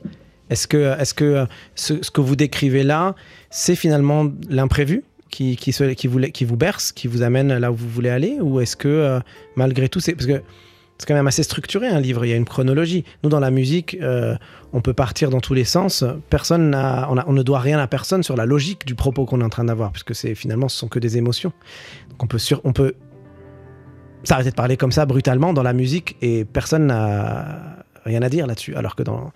[0.50, 3.16] Est-ce que, est -ce que euh, ce, que vous décrivez là,
[3.50, 5.58] c'est finalement l'imprévu qui,
[6.08, 8.38] vous, qui vous berce, qui vous amène là où vous voulez aller?
[8.42, 9.20] Ou est-ce que, euh,
[9.56, 10.14] malgré tout, c'est.
[10.14, 10.42] Parce que
[10.98, 13.04] c'est quand même assez structuré un livre, il y a une chronologie.
[13.24, 14.36] Nous, dans la musique, euh,
[14.74, 16.04] on peut partir dans tous les sens.
[16.30, 19.50] Personne on ne doit rien à personne sur la logique du propos qu'on est en
[19.50, 21.54] train d'avoir, puisque c'est finalement, ce sont que des émotions.
[22.10, 22.96] Donc on peut, sur, on peut
[24.24, 28.48] s'arrêter de parler comme ça brutalement dans la musique et personne n'a rien à dire
[28.48, 28.76] là-dessus.
[28.76, 29.32] Alors que dans,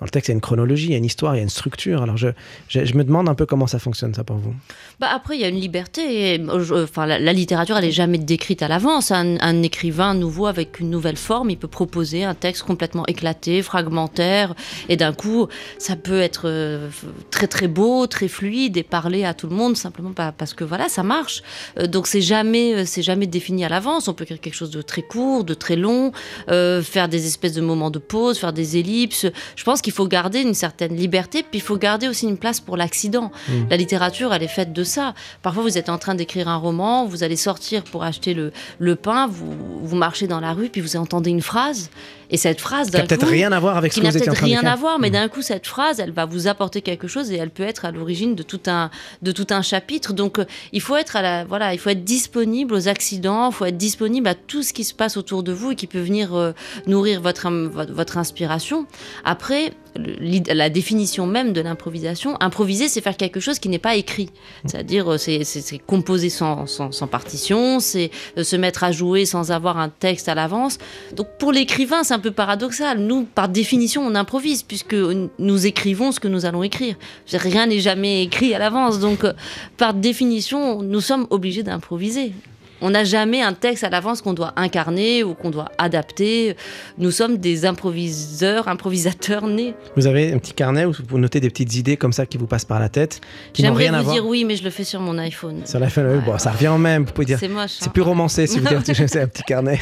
[0.00, 1.40] dans le texte, il y a une chronologie, il y a une histoire, il y
[1.40, 2.02] a une structure.
[2.02, 2.28] Alors je,
[2.68, 4.54] je, me demande un peu comment ça fonctionne ça pour vous.
[4.98, 6.40] Bah après, il y a une liberté.
[6.72, 9.10] Enfin, la, littérature, elle est jamais décrite à l'avance.
[9.10, 14.54] Un, écrivain nouveau avec une nouvelle forme, il peut proposer un texte complètement éclaté, fragmentaire,
[14.88, 16.88] et d'un coup, ça peut être euh,
[17.30, 20.88] très très beau, très fluide et parler à tout le monde simplement parce que voilà,
[20.88, 21.42] ça marche.
[21.78, 24.08] Euh, donc c'est jamais, euh, c'est jamais défini à l'avance.
[24.08, 26.12] On peut écrire quelque chose de très court, de très long,
[26.48, 29.26] faire des espèces de moments de pause, faire des ellipses.
[29.56, 32.60] Je pense qu'il faut garder une certaine liberté, puis il faut garder aussi une place
[32.60, 33.30] pour l'accident.
[33.68, 35.14] La littérature, elle est faite de ça.
[35.42, 38.96] Parfois, vous êtes en train d'écrire un roman, vous allez sortir pour acheter le, le
[38.96, 41.90] pain, vous, vous marchez dans la rue, puis vous entendez une phrase,
[42.30, 44.32] et cette phrase, d'un peut-être rien à voir avec ce qui que vous étiez en
[44.32, 44.72] peut-être train rien d'écrire.
[44.72, 45.12] à voir, mais Mm.
[45.14, 47.90] d'un coup, cette phrase, elle va vous apporter quelque chose et elle peut être à
[47.90, 48.90] l'origine de tout un,
[49.22, 50.12] de tout un chapitre.
[50.12, 53.54] Donc, euh, il faut être à la, voilà, il faut être disponible aux accidents, il
[53.54, 56.00] faut être disponible à tout ce qui se passe autour de vous et qui peut
[56.00, 56.52] venir euh,
[56.86, 58.86] nourrir votre, votre inspiration.
[59.24, 64.30] Après, la définition même de l'improvisation, improviser, c'est faire quelque chose qui n'est pas écrit.
[64.64, 69.78] C'est-à-dire, euh, c'est composer sans, sans, partition, c'est euh, se mettre à jouer sans avoir
[69.78, 70.78] un texte à l'avance.
[71.14, 72.98] Donc, pour l'écrivain, c'est un peu paradoxal.
[72.98, 74.94] Nous, par définition, on improvise puisque
[75.38, 76.96] nous écrivons ce que nous allons écrire.
[77.32, 79.00] Rien n'est jamais écrit à l'avance.
[79.00, 79.32] Donc, euh,
[79.76, 82.32] par définition, nous sommes obligés d'improviser.
[82.80, 86.56] On n'a jamais un texte à l'avance qu'on doit incarner ou qu'on doit adapter.
[86.98, 89.74] Nous sommes des improviseurs, improvisateurs nés.
[89.96, 92.46] Vous avez un petit carnet où vous notez des petites idées comme ça qui vous
[92.46, 93.20] passent par la tête,
[93.54, 95.62] J'aimerais vous dire oui, mais je le fais sur mon iPhone.
[95.66, 97.04] Sur fin, oui, bon, Ouais, ça revient au même.
[97.04, 97.38] Vous pouvez dire.
[97.38, 97.72] C'est moche.
[97.78, 97.90] C'est hein.
[97.92, 99.80] plus romancé si vous dites c'est un petit carnet.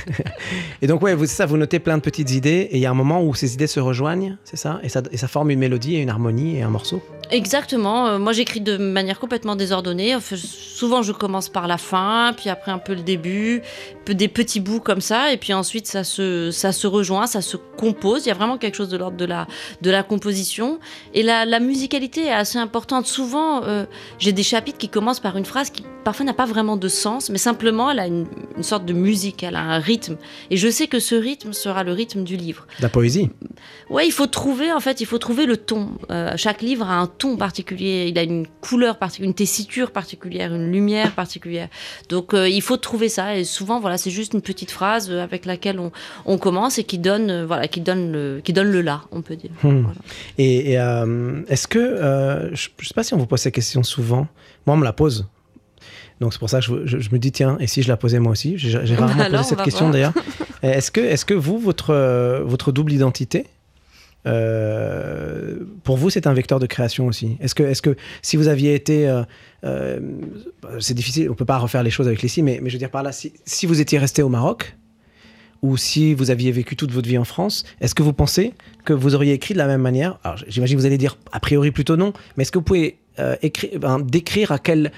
[0.82, 2.90] Et donc, ouais, vous, ça, vous notez plein de petites idées et il y a
[2.90, 5.58] un moment où ces idées se rejoignent, c'est ça et, ça et ça forme une
[5.58, 7.02] mélodie et une harmonie et un morceau.
[7.30, 8.06] Exactement.
[8.06, 10.14] Euh, moi, j'écris de manière complètement désordonnée.
[10.16, 13.62] Enfin, souvent, je commence par la fin, puis après un peu le début,
[14.06, 17.56] des petits bouts comme ça, et puis ensuite, ça se, ça se rejoint, ça se
[17.56, 18.26] compose.
[18.26, 19.46] Il y a vraiment quelque chose de l'ordre de la,
[19.82, 20.78] de la composition.
[21.14, 23.06] Et la, la musicalité est assez importante.
[23.06, 23.84] Souvent, euh,
[24.18, 27.28] j'ai des chapitres qui commencent par une phrase qui parfois n'a pas vraiment de sens,
[27.28, 30.16] mais simplement, elle a une, une sorte de musique, elle a un rythme.
[30.50, 32.66] Et je sais que ce rythme sera le rythme du livre.
[32.80, 33.28] La poésie.
[33.90, 35.90] Ouais, il faut trouver en fait, il faut trouver le ton.
[36.10, 40.54] Euh, chaque livre a un ton particulier, il a une couleur particulière, une tessiture particulière,
[40.54, 41.68] une lumière particulière.
[42.08, 43.36] Donc euh, il faut trouver ça.
[43.36, 45.92] Et souvent, voilà, c'est juste une petite phrase euh, avec laquelle on,
[46.26, 49.22] on commence et qui donne, euh, voilà, qui donne le, qui donne le là, on
[49.22, 49.50] peut dire.
[49.62, 49.80] Hmm.
[49.82, 49.98] Voilà.
[50.38, 53.52] Et, et, euh, est-ce que, euh, je ne sais pas si on vous pose ces
[53.52, 54.26] questions souvent,
[54.66, 55.26] moi on me la pose.
[56.20, 57.96] Donc c'est pour ça que je, je- je me dis, tiens, et si je la
[57.96, 58.58] posais moi aussi?
[58.58, 60.12] J'ai j'ai rarement Alors, posé cette question d'ailleurs.
[60.62, 63.46] Est-ce que, est que vous, votre, votre double identité,
[64.26, 67.36] euh, pour vous, c'est un vecteur de création aussi?
[67.40, 69.08] Est-ce que, est que si vous aviez été...
[69.08, 69.22] euh,
[69.64, 70.00] euh,
[70.80, 72.90] c'est difficile, on peut pas refaire les choses avec les si, mais, je veux dire
[72.90, 74.76] par là, si, vous étiez resté au Maroc,
[75.62, 78.92] ou si vous aviez vécu toute votre vie en France, est-ce que vous pensez que
[78.92, 80.18] vous auriez écrit de la même manière?
[80.22, 82.98] Alors j'imagine que vous allez dire a priori plutôt non, mais est-ce que vous pouvez
[83.18, 83.34] euh,
[83.80, 84.92] ben, décrire à quel,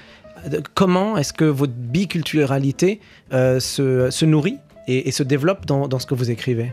[0.75, 2.99] comment est-ce que votre biculturalité
[3.33, 6.71] euh, se, nourrit et, se développe dans ce que vous écrivez?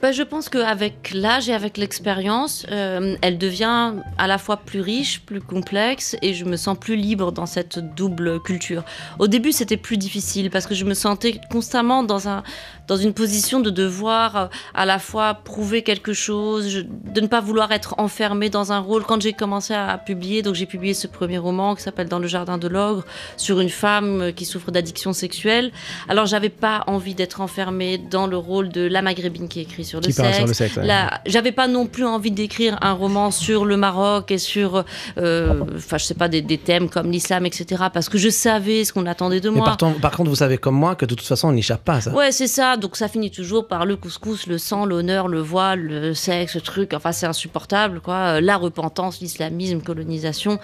[0.00, 4.80] Bah, je pense qu'avec l'âge et avec l'expérience, euh, elle devient à la fois plus
[4.80, 8.84] riche, plus complexe, et je me sens plus libre dans cette double culture.
[9.18, 12.44] Au début, c'était plus difficile parce que je me sentais constamment dans, un,
[12.86, 17.40] dans une position de devoir euh, à la fois prouver quelque chose, de ne pas
[17.40, 19.02] vouloir être enfermée dans un rôle.
[19.02, 22.28] Quand j'ai commencé à publier, donc j'ai publié ce premier roman qui s'appelle Dans le
[22.28, 23.04] jardin de l'ogre,
[23.36, 25.72] sur une femme euh, qui souffre d'addiction sexuelle.
[26.08, 30.00] Alors, j'avais pas envie d'être enfermée dans le rôle de la maghrébine qui écrit sur
[30.00, 30.52] le sexe.
[30.52, 30.76] sexe.
[30.76, 30.86] ouais.
[31.26, 34.84] J'avais pas non plus envie d'écrire un roman sur le Maroc et sur,
[35.18, 37.84] euh, enfin, je sais pas, des, des thèmes comme l'islam, etc.
[37.92, 39.64] Parce que je savais ce qu'on attendait de moi.
[39.64, 41.94] par, ton- par contre, vous savez comme moi que de toute façon, on n'échappe pas
[41.94, 42.12] à ça.
[42.12, 42.76] Ouais, c'est ça.
[42.76, 46.60] Donc ça finit toujours par le couscous, le sang, l'honneur, le voile, le sexe, le
[46.60, 46.92] truc.
[46.94, 48.14] Enfin, c'est insupportable, quoi.
[48.36, 50.58] Euh, La repentance, l'islamisme, colonisation.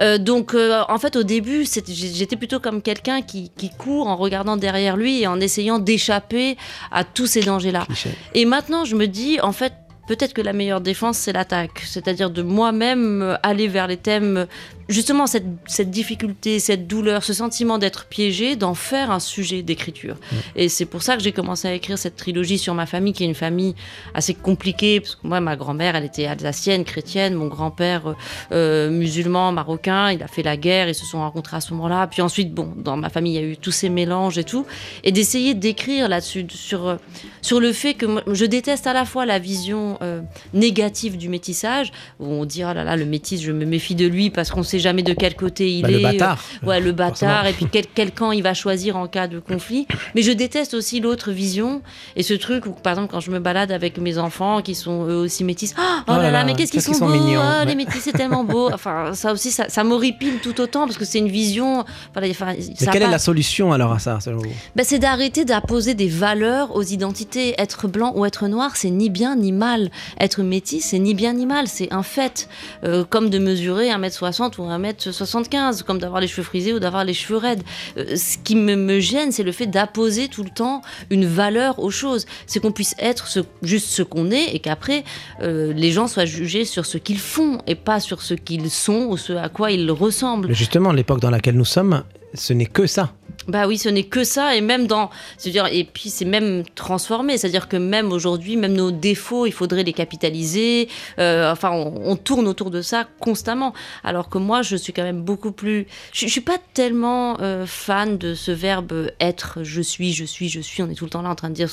[0.00, 4.16] Euh, donc, euh, en fait, au début, j'étais plutôt comme quelqu'un qui, qui court en
[4.16, 6.56] regardant derrière lui et en essayant d'échapper
[6.92, 7.86] à tous ces dangers-là.
[8.34, 9.72] Et maintenant, je me dis, en fait,
[10.06, 11.82] peut-être que la meilleure défense, c'est l'attaque.
[11.84, 14.46] C'est-à-dire de moi-même euh, aller vers les thèmes,
[14.88, 20.16] justement, cette, cette difficulté, cette douleur, ce sentiment d'être piégé, d'en faire un sujet d'écriture.
[20.56, 23.24] Et c'est pour ça que j'ai commencé à écrire cette trilogie sur ma famille, qui
[23.24, 23.74] est une famille
[24.14, 28.14] assez compliquée, parce que moi, ma grand-mère, elle était alsacienne, chrétienne, mon grand-père, euh,
[28.52, 32.06] euh, musulman, marocain, il a fait la guerre, ils se sont rencontrés à ce moment-là.
[32.06, 34.66] Puis ensuite, bon, dans ma famille, il y a eu tous ces mélanges et tout.
[35.04, 36.96] Et d'essayer d'écrire là-dessus, sur, euh,
[37.42, 40.22] sur le fait que moi, je déteste à la fois la vision euh,
[40.54, 44.06] négative du métissage, où on dit, oh là là, le métis, je me méfie de
[44.06, 45.92] lui parce qu'on sait jamais de quel côté il Bah, est.
[45.92, 46.42] le bâtard.
[46.62, 47.44] Ouais, le bâtard, Forcément.
[47.44, 49.86] et puis quel, quel camp il va choisir en cas de conflit.
[50.14, 51.82] Mais je déteste aussi l'autre vision
[52.16, 55.06] et ce truc où, par exemple, quand je me balade avec mes enfants qui sont
[55.06, 57.40] eux aussi métis, oh, oh là là, mais qu'est-ce qu'ils sont, beaux, mignons.
[57.42, 58.70] oh, les métis, c'est tellement beau.
[58.78, 61.84] Enfin, ça aussi, ça, ça m'horripile tout autant parce que c'est une vision.
[62.16, 64.50] Enfin, ça quelle est la solution alors à ça, selon vous?
[64.76, 67.54] Ben, c'est d'arrêter d'apposer des valeurs aux identités.
[67.58, 69.90] Être blanc ou être noir, c'est ni bien ni mal.
[70.20, 72.48] Être métis, c'est ni bien ni mal, c'est un fait.
[72.84, 77.14] Euh, comme de mesurer 1m60 ou 1m75, comme d'avoir les cheveux frisés ou d'avoir les
[77.14, 77.62] cheveux raides.
[77.96, 81.90] Euh, ce qui me, gêne, c'est le fait d'apposer tout le temps une valeur aux
[81.90, 82.26] choses.
[82.46, 83.28] C'est qu'on puisse être
[83.62, 85.04] juste ce qu'on est et qu'après,
[85.42, 89.06] euh, les gens soient jugés sur ce qu'ils font et pas sur ce qu'ils sont
[89.08, 90.52] ou ce à quoi ils ressemblent.
[90.52, 92.02] Justement, l'époque dans laquelle nous sommes,
[92.34, 93.12] ce n'est que ça.
[93.46, 97.38] Bah oui, ce n'est que ça, et même dans, c'est-à-dire, et puis c'est même transformé,
[97.38, 100.88] c'est-à-dire que même aujourd'hui, même nos défauts, il faudrait les capitaliser.
[101.18, 103.72] euh, enfin, on, tourne autour de ça constamment.
[104.04, 107.64] Alors que moi, je suis quand même beaucoup plus, je, je suis pas tellement euh,
[107.64, 110.82] fan de ce verbe être, je suis, je suis, je suis.
[110.82, 111.70] On est tout le temps là en train de dire.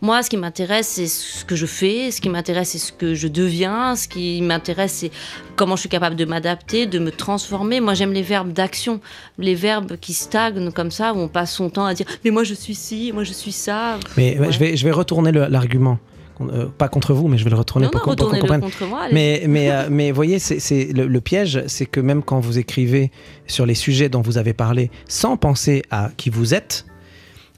[0.00, 2.10] Moi, ce qui m'intéresse, c'est ce que je fais.
[2.10, 3.94] Ce qui m'intéresse, c'est ce que je deviens.
[3.94, 5.10] Ce qui m'intéresse, c'est
[5.56, 7.80] comment je suis capable de m'adapter, de me transformer.
[7.80, 9.00] Moi, j'aime les verbes d'action,
[9.38, 12.44] les verbes qui stagnent comme ça, où on passe son temps à dire mais moi
[12.44, 13.98] je suis ci, moi je suis ça.
[14.16, 14.50] Mais Ouais.
[14.52, 15.98] je, vais, je vais retourner l'argument.
[16.40, 18.38] Euh, pas contre vous, mais je vais le retourner Non, pour, non, qu'on- pour qu'on
[18.40, 18.60] comprenne.
[18.62, 19.06] contre moi.
[19.12, 22.58] Mais, mais, euh, mais voyez, c'est, c'est le, le piège, c'est que même quand vous
[22.58, 23.12] écrivez
[23.46, 26.84] sur les sujets dont vous avez parlé, sans penser à qui vous êtes,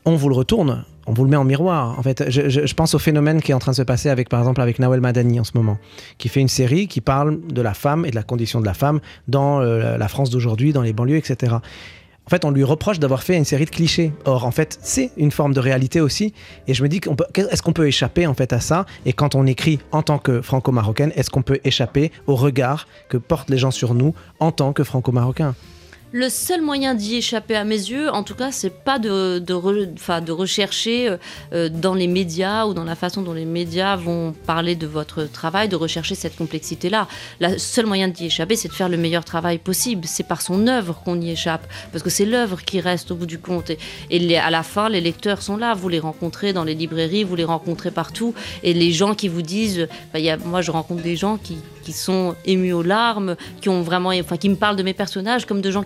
[0.04, 1.98] on vous le retourne, on vous le met en miroir.
[1.98, 4.40] En fait, je, pense au phénomène qui est en train de se passer avec, par
[4.40, 5.78] exemple, avec Nawel Madani en ce moment,
[6.18, 8.74] qui fait une série qui parle de la femme et de la condition de la
[8.74, 11.56] femme dans euh, la France d'aujourd'hui, dans les banlieues, etc.
[12.26, 14.12] En fait, on lui reproche d'avoir fait une série de clichés.
[14.24, 16.32] Or, en fait, c'est une forme de réalité aussi.
[16.66, 17.00] Et je me dis,
[17.50, 18.86] est-ce qu'on peut échapper en fait à ça?
[19.04, 23.18] Et quand on écrit en tant que franco-marocaine, est-ce qu'on peut échapper au regard que
[23.18, 25.54] portent les gens sur nous en tant que franco-marocains?
[26.16, 29.53] Le seul moyen d'y échapper à mes yeux, en tout cas, c'est pas de, de,
[29.53, 31.16] re- de rechercher euh,
[31.53, 35.24] euh, dans les médias ou dans la façon dont les médias vont parler de votre
[35.24, 37.09] travail, de rechercher cette complexité-là.
[37.40, 40.05] Le seul moyen d'y échapper, c'est de faire le meilleur travail possible.
[40.07, 43.27] C'est par son œuvre qu'on y échappe, parce que c'est l'œuvre qui reste au bout
[43.27, 43.72] du compte.
[44.09, 45.74] Et, à la fin, les lecteurs sont là.
[45.74, 48.35] Vous les rencontrez dans les librairies, vous les rencontrez partout.
[48.62, 52.37] Et les gens qui vous disent, bah, moi, je rencontre des gens qui, qui sont
[52.44, 55.72] émus aux larmes, qui ont vraiment, enfin, qui me parlent de mes personnages comme de
[55.72, 55.83] gens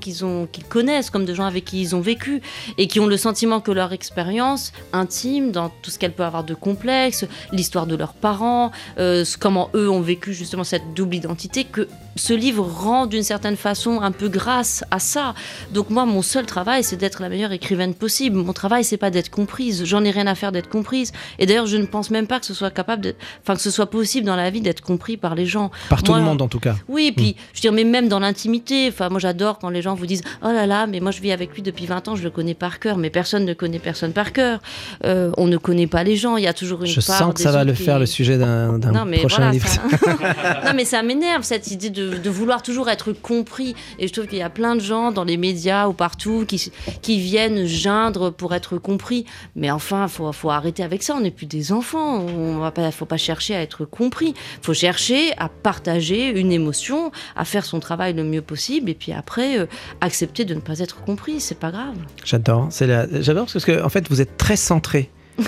[0.52, 2.42] qu'ils connaissent, comme de gens avec qui ils ont vécu,
[2.76, 6.44] et qui ont le sentiment que leur expérience intime, dans tout ce qu'elle peut avoir
[6.44, 11.64] de complexe, l'histoire de leurs parents, euh, comment eux ont vécu justement cette double identité,
[11.64, 15.34] que ce livre rend d'une certaine façon un peu grâce à ça.
[15.72, 18.36] Donc moi, mon seul travail, c'est d'être la meilleure écrivaine possible.
[18.36, 19.84] Mon travail, c'est pas d'être comprise.
[19.84, 21.12] J'en ai rien à faire d'être comprise.
[21.38, 23.14] Et d'ailleurs, je ne pense même pas que ce soit capable, de...
[23.42, 25.70] enfin que ce soit possible dans la vie d'être compris par les gens.
[25.88, 26.74] Par tout Moi, le monde en tout cas.
[26.88, 29.82] oui, et puis je veux dire, mais même dans l'intimité, enfin moi j'adore quand les
[29.82, 32.16] gens vous disent Oh là là, mais moi je vis avec lui depuis 20 ans,
[32.16, 34.60] je le connais par cœur, mais personne ne connaît personne par cœur.
[35.04, 37.34] Euh, on ne connaît pas les gens, il y a toujours une Je part sens
[37.34, 39.68] que ça va le qui- faire le sujet d'un prochain voilà, livre.
[39.68, 39.82] ça-
[40.64, 43.74] non, mais ça m'énerve cette idée de, de vouloir toujours être compris.
[43.98, 46.70] Et je trouve qu'il y a plein de gens dans les médias ou partout qui,
[47.02, 49.24] qui viennent geindre pour être compris.
[49.56, 51.14] Mais enfin, il faut, faut arrêter avec ça.
[51.14, 52.18] On n'est plus des enfants.
[52.20, 54.34] On va pas, faut pas chercher à être compris.
[54.34, 58.90] Il faut chercher à partager une émotion, à faire son travail le mieux possible.
[58.90, 59.66] Et puis après, euh,
[60.00, 61.40] accepter de ne pas être compris.
[61.40, 61.96] C'est pas grave.
[62.24, 62.68] J'adore.
[62.70, 63.06] C'est la...
[63.20, 65.10] J'adore parce que en fait vous êtes très centré.
[65.38, 65.44] vous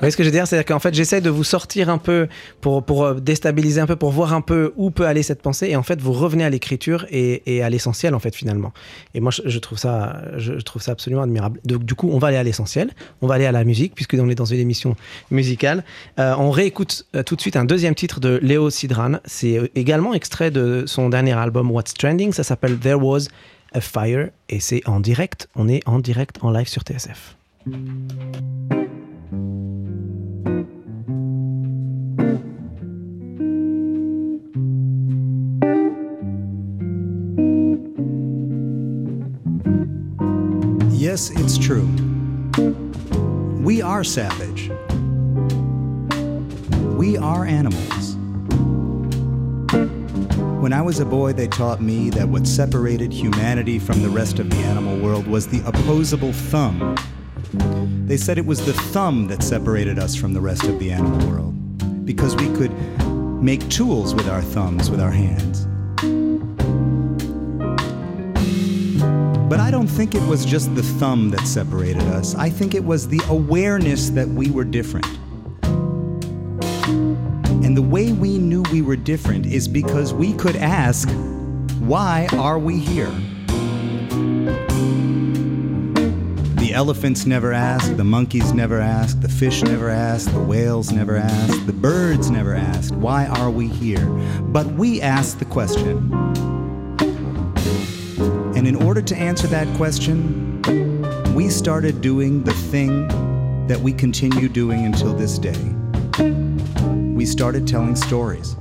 [0.00, 0.46] voyez ce que je veux dire?
[0.48, 2.26] C'est-à-dire qu'en fait j'essaie de vous sortir un peu
[2.60, 5.68] pour, pour euh, déstabiliser un peu, pour voir un peu où peut aller cette pensée.
[5.68, 8.72] Et en fait vous revenez à l'écriture et, et à l'essentiel en fait finalement.
[9.14, 11.60] Et moi je, trouve ça, je trouve ça absolument admirable.
[11.64, 12.90] Donc du coup on va aller à l'essentiel.
[13.22, 14.96] On va aller à la musique puisque on est dans une émission
[15.30, 15.84] musicale.
[16.18, 19.18] Euh, on réécoute euh, tout de suite un deuxième titre de Léo Sidran.
[19.24, 22.32] C'est également extrait de son dernier album What's Trending?
[22.32, 23.28] Ça s'appelle There Was
[23.72, 25.48] a Fire et c'est en direct.
[25.54, 27.36] On est en direct en live sur TSF.
[40.92, 41.88] Yes, it's true.
[43.62, 44.70] We are savage.
[46.96, 48.17] We are animals.
[50.60, 54.40] When I was a boy, they taught me that what separated humanity from the rest
[54.40, 56.96] of the animal world was the opposable thumb.
[58.06, 61.28] They said it was the thumb that separated us from the rest of the animal
[61.28, 62.72] world because we could
[63.40, 65.66] make tools with our thumbs, with our hands.
[69.48, 72.34] But I don't think it was just the thumb that separated us.
[72.34, 75.06] I think it was the awareness that we were different.
[77.78, 81.08] The way we knew we were different is because we could ask,
[81.78, 83.12] why are we here?
[86.56, 91.16] The elephants never asked, the monkeys never asked, the fish never asked, the whales never
[91.18, 94.06] asked, the birds never asked, why are we here?
[94.48, 96.12] But we asked the question.
[98.56, 100.60] And in order to answer that question,
[101.32, 103.06] we started doing the thing
[103.68, 105.77] that we continue doing until this day.
[107.18, 108.54] We started telling stories.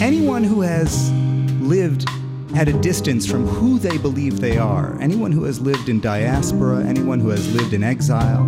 [0.00, 1.10] Anyone who has
[1.60, 2.08] lived
[2.54, 6.84] at a distance from who they believe they are, anyone who has lived in diaspora,
[6.84, 8.44] anyone who has lived in exile,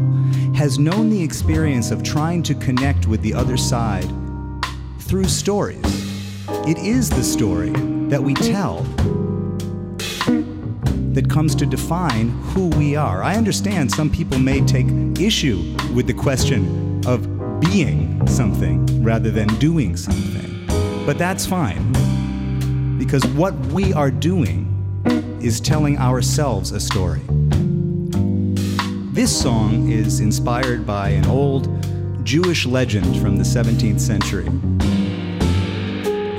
[0.54, 4.08] has known the experience of trying to connect with the other side
[5.00, 5.82] through stories.
[6.68, 7.70] It is the story
[8.08, 8.86] that we tell
[11.14, 13.22] that comes to define who we are.
[13.22, 14.86] I understand some people may take
[15.18, 17.26] issue with the question of
[17.60, 20.66] being something rather than doing something,
[21.06, 21.92] but that's fine
[22.98, 24.66] because what we are doing
[25.42, 27.22] is telling ourselves a story.
[29.12, 31.68] This song is inspired by an old
[32.24, 34.46] Jewish legend from the 17th century.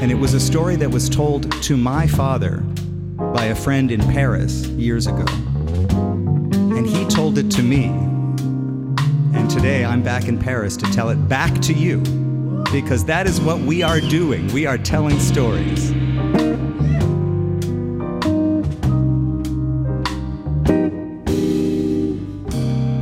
[0.01, 2.63] And it was a story that was told to my father
[3.33, 5.25] by a friend in Paris years ago.
[6.75, 7.85] And he told it to me.
[9.33, 11.99] And today I'm back in Paris to tell it back to you.
[12.71, 14.47] Because that is what we are doing.
[14.53, 15.91] We are telling stories.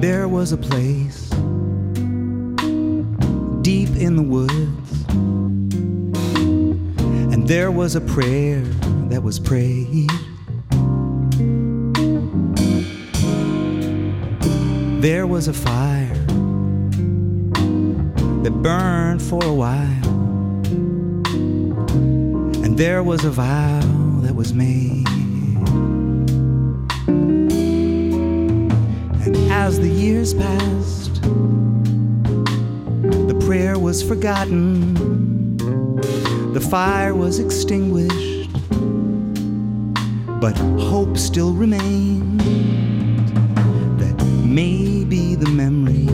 [0.01, 1.29] There was a place
[3.61, 5.05] deep in the woods,
[7.33, 8.63] and there was a prayer
[9.19, 10.09] that was prayed.
[15.01, 16.15] There was a fire
[18.43, 20.05] that burned for a while,
[22.63, 23.81] and there was a vow
[24.21, 25.05] that was made.
[29.25, 31.21] And as the years passed,
[33.27, 35.57] the prayer was forgotten,
[36.53, 38.38] the fire was extinguished,
[40.39, 42.39] but hope still remained
[43.99, 46.07] that maybe the memory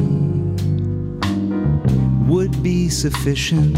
[2.28, 3.76] would be sufficient.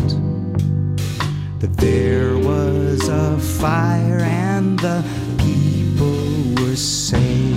[1.60, 5.04] That there was a fire and the
[5.38, 7.57] people were saved.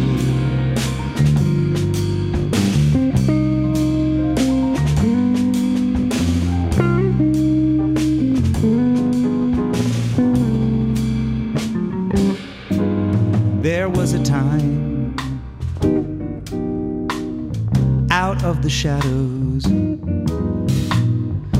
[18.20, 19.64] out of the shadows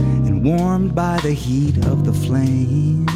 [0.04, 3.06] and warmed by the heat of the flame.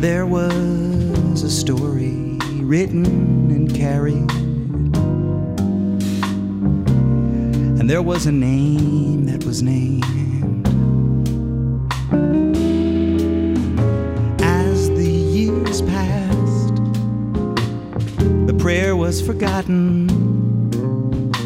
[0.00, 3.06] There was a story written
[3.52, 4.32] and carried,
[7.78, 10.31] and there was a name that was named.
[19.26, 20.06] Forgotten,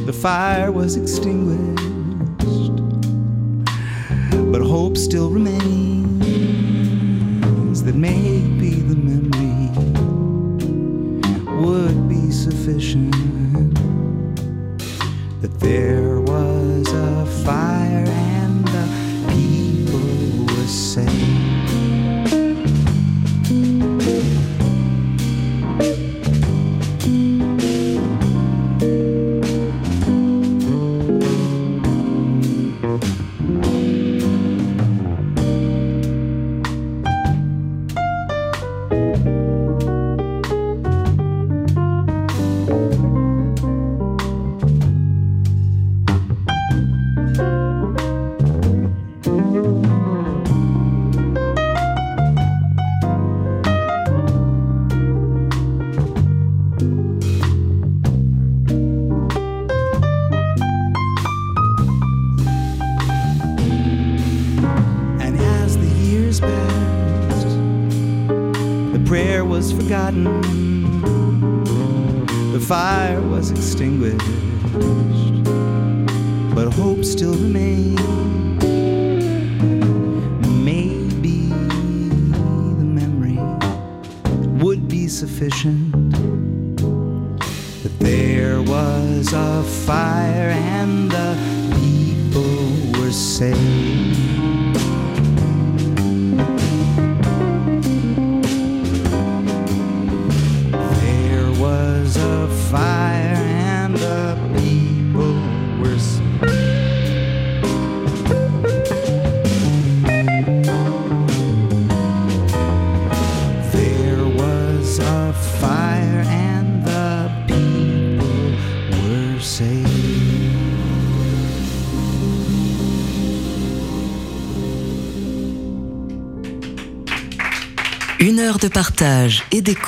[0.07, 2.77] the fire was extinguished,
[4.51, 6.23] but hope still remains
[7.83, 9.69] that maybe the memory
[11.61, 13.15] would be sufficient.
[15.43, 16.06] That there
[69.17, 70.25] prayer was forgotten,
[72.53, 74.21] the fire was extinguished,
[76.55, 77.99] but hope still remained.
[80.63, 83.39] Maybe the memory
[84.63, 86.11] would be sufficient.
[87.85, 91.39] That there was a fire and the
[91.81, 93.96] people were saved.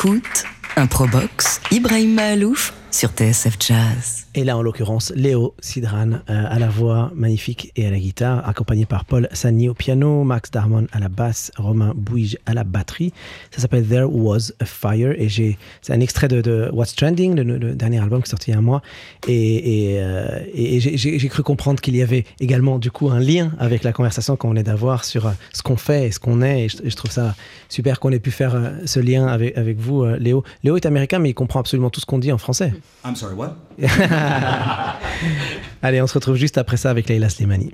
[0.09, 0.45] Et d'écoute.
[0.77, 4.18] Improbox, Ibrahim Mahalouf sur TSF Jazz.
[4.35, 8.47] Et là, en l'occurrence, Léo Sidran euh, à la voix magnifique et à la guitare,
[8.47, 12.63] accompagné par Paul Sani au piano, Max Darmon à la basse, Romain Bouige à la
[12.63, 13.13] batterie.
[13.51, 17.37] Ça s'appelle There Was a Fire et j'ai, c'est un extrait de, de What's Trending,
[17.37, 18.83] le, le dernier album qui est sorti il y a un mois.
[19.27, 23.53] Et, et, euh, et j'ai, cru comprendre qu'il y avait également du coup un lien
[23.59, 26.67] avec la conversation qu'on venait d'avoir sur euh, ce qu'on fait et ce qu'on est.
[26.67, 27.35] Et je, trouve ça
[27.69, 30.45] super qu'on ait pu faire euh, ce lien avec, avec vous, Léo.
[30.65, 32.73] Léo est américain, mais il comprend absolument tout ce qu'on dit en français.
[33.05, 33.57] I'm sorry, what?
[35.83, 37.73] Allez, on se retrouve juste après ça avec Leila Slimani.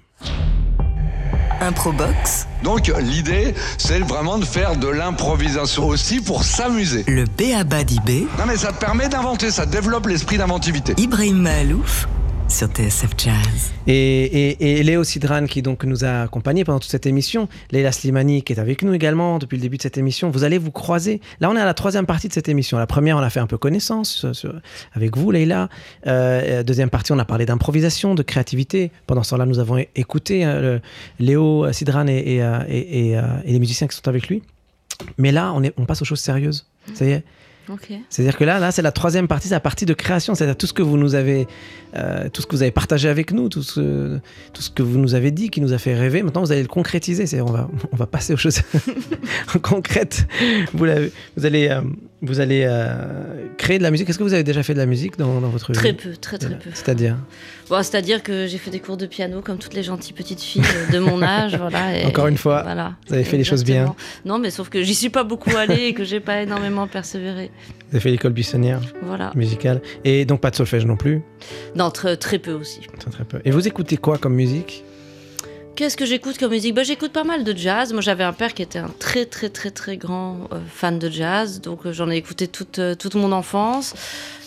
[1.60, 7.04] Improbox, Donc l'idée, c'est vraiment de faire de l'improvisation aussi pour s'amuser.
[7.06, 10.94] le Béaba d'Ibé, Non mais ça te permet d'inventer, ça développe l'esprit d'inventivité.
[10.98, 12.06] Ibrahim Mahalouf
[12.48, 13.72] sur TSF Jazz.
[13.86, 18.52] Et, Léo Sidran qui donc nous a accompagnés pendant toute cette émission, Leila Slimani qui
[18.52, 20.30] est avec nous également depuis le début de cette émission.
[20.30, 21.20] Vous allez vous croiser.
[21.40, 22.78] Là, on est à la troisième partie de cette émission.
[22.78, 24.60] La première, on a fait un peu connaissance euh,
[24.92, 25.68] avec vous, Leila.
[26.06, 28.90] Euh, deuxième partie, on a parlé d'improvisation, de créativité.
[29.06, 30.78] Pendant ce temps-là, nous avons écouté euh,
[31.18, 32.42] Léo Sidran et,
[33.46, 34.42] les musiciens qui sont avec lui.
[35.18, 36.66] Mais là, on, on passe aux choses sérieuses.
[36.94, 37.24] Ça y est,
[38.10, 40.66] C'est-à-dire que là, là, c'est la troisième partie, c'est la partie de création, c'est-à-dire tout
[40.66, 41.46] ce que vous nous avez,
[41.96, 44.18] euh, tout ce que vous avez partagé avec nous, tout ce,
[44.52, 46.22] tout ce que vous nous avez dit, qui nous a fait rêver.
[46.22, 47.26] Maintenant, vous allez le concrétiser.
[47.26, 48.60] C'est, on va, on va passer aux choses
[49.62, 50.26] concrètes.
[50.72, 50.86] Vous,
[51.36, 51.80] vous allez, euh,
[52.26, 52.94] vous allez euh,
[53.58, 54.08] créer de la musique.
[54.08, 56.16] Est-ce que vous avez déjà fait de la musique dans, dans votre Très vie peu,
[56.16, 56.70] très très peu.
[56.74, 57.16] C'est-à-dire
[57.68, 60.62] Bon, C'est-à-dire que j'ai fait des cours de piano comme toutes les gentilles petites filles
[60.92, 61.56] de mon âge.
[61.56, 63.94] Voilà, et- Encore une fois, voilà, vous avez fait les choses bien.
[64.24, 67.50] Non, mais sauf que j'y suis pas beaucoup allée et que j'ai pas énormément persévéré.
[67.90, 69.30] Vous avez fait l'école buissonnière Voilà.
[69.34, 71.22] musicale et donc pas de solfège non plus.
[71.76, 72.80] Non, très, très peu aussi.
[72.98, 73.40] Très, très peu.
[73.44, 74.84] Et vous écoutez quoi comme musique?
[75.76, 76.72] Qu'est-ce que j'écoute comme musique?
[76.72, 77.92] Bah, J'écoute pas mal de jazz.
[77.92, 81.10] Moi, j'avais un père qui était un très, très, très, très grand euh, fan de
[81.10, 81.60] jazz.
[81.60, 83.92] Donc, euh, j'en ai écouté toute, euh, toute mon enfance.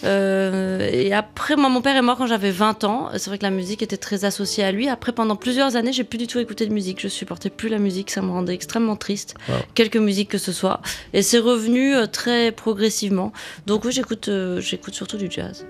[0.04, 3.10] Et après, moi, mon père est mort quand j'avais 20 ans.
[3.18, 4.88] C'est vrai que la musique était très associée à lui.
[4.88, 7.02] Après, pendant plusieurs années, j'ai plus du tout écouté de musique.
[7.02, 8.10] Je supportais plus la musique.
[8.10, 9.36] Ça me rendait extrêmement triste.
[9.50, 9.56] Wow.
[9.74, 10.82] Quelque musique que ce soit.
[11.12, 13.34] Et c'est revenu très progressivement.
[13.66, 15.66] Donc, oui, j'écoute j'écoute surtout du jazz.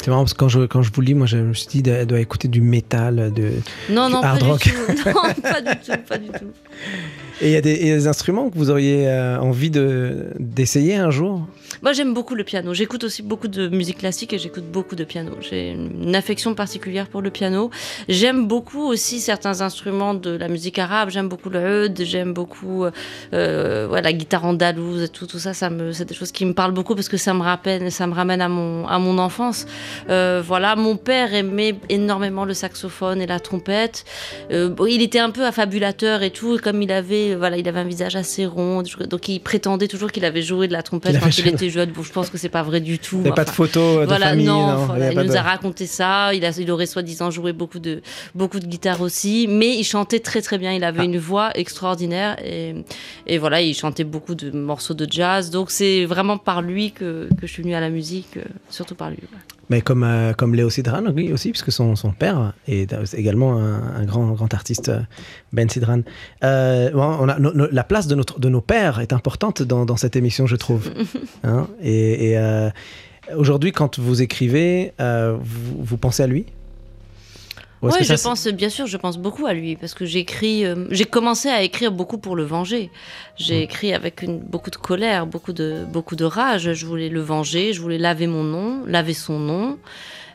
[0.00, 1.90] C'est marrant parce que quand je, quand je vous lis, moi je me suis dit,
[1.90, 3.50] elle doit écouter du métal, de,
[3.90, 4.62] Non, Du non, hard pas rock.
[4.62, 4.76] du tout.
[5.06, 6.46] Non, pas du tout, pas du tout.
[7.40, 11.46] Et il y a des, instruments que vous auriez euh, envie de- d'essayer un jour?
[11.82, 12.74] Moi, j'aime beaucoup le piano.
[12.74, 15.32] J'écoute aussi beaucoup de musique classique et j'écoute beaucoup de piano.
[15.40, 17.70] J'ai une affection particulière pour le piano.
[18.08, 21.10] J'aime beaucoup aussi certains instruments de la musique arabe.
[21.10, 22.84] J'aime beaucoup le oud, j'aime beaucoup
[23.32, 25.54] euh, ouais, la guitare andalouse et tout, tout ça.
[25.54, 28.06] ça me, c'est des choses qui me parlent beaucoup parce que ça me rappelle, ça
[28.06, 29.66] me ramène à mon, à mon enfance.
[30.08, 34.04] Euh, voilà, mon père aimait énormément le saxophone et la trompette.
[34.50, 36.56] Euh, il était un peu affabulateur et tout.
[36.56, 40.10] Et comme il avait, voilà, il avait un visage assez rond, donc il prétendait toujours
[40.10, 41.67] qu'il avait joué de la trompette Il quand il joué.
[41.94, 43.16] Bon, je pense que c'est pas vrai du tout.
[43.18, 45.42] Il n'y a pas de photos de voilà, famille non, voilà, il nous de- a
[45.42, 46.32] raconté ça.
[46.34, 48.02] Il, a, il aurait soi-disant joué beaucoup de,
[48.34, 50.72] beaucoup de guitare aussi, mais il chantait très très bien.
[50.72, 51.04] Il avait Ah.
[51.04, 52.74] une voix extraordinaire et,
[53.26, 55.50] et voilà, il chantait beaucoup de morceaux de jazz.
[55.50, 58.94] Donc c'est vraiment par lui que, que je suis venue à la musique, euh, surtout
[58.94, 59.18] par lui.
[59.20, 59.38] ouais.
[59.70, 63.58] Mais comme, euh, comme Léo Sidran oui, aussi, puisque son, son père est euh, également
[63.58, 65.00] un, un grand, grand artiste, euh,
[65.52, 66.00] Ben Sidran.
[66.42, 69.62] Euh, bon, on a, no- no- la place de, notre, de nos pères est importante
[69.62, 70.90] dans, dans cette émission, je trouve.
[71.44, 72.70] Hein, et et, euh,
[73.36, 76.46] aujourd'hui, quand vous écrivez, vous, vous pensez à lui?
[77.82, 80.86] Oui, je ça, pense, bien sûr, je pense beaucoup à lui parce que j'écris, euh,
[80.90, 82.90] j'ai commencé à écrire beaucoup pour le venger.
[83.36, 86.72] J'ai écrit avec une, beaucoup de colère, beaucoup de, beaucoup de rage.
[86.72, 89.78] Je voulais le venger, je voulais laver mon nom, laver son nom.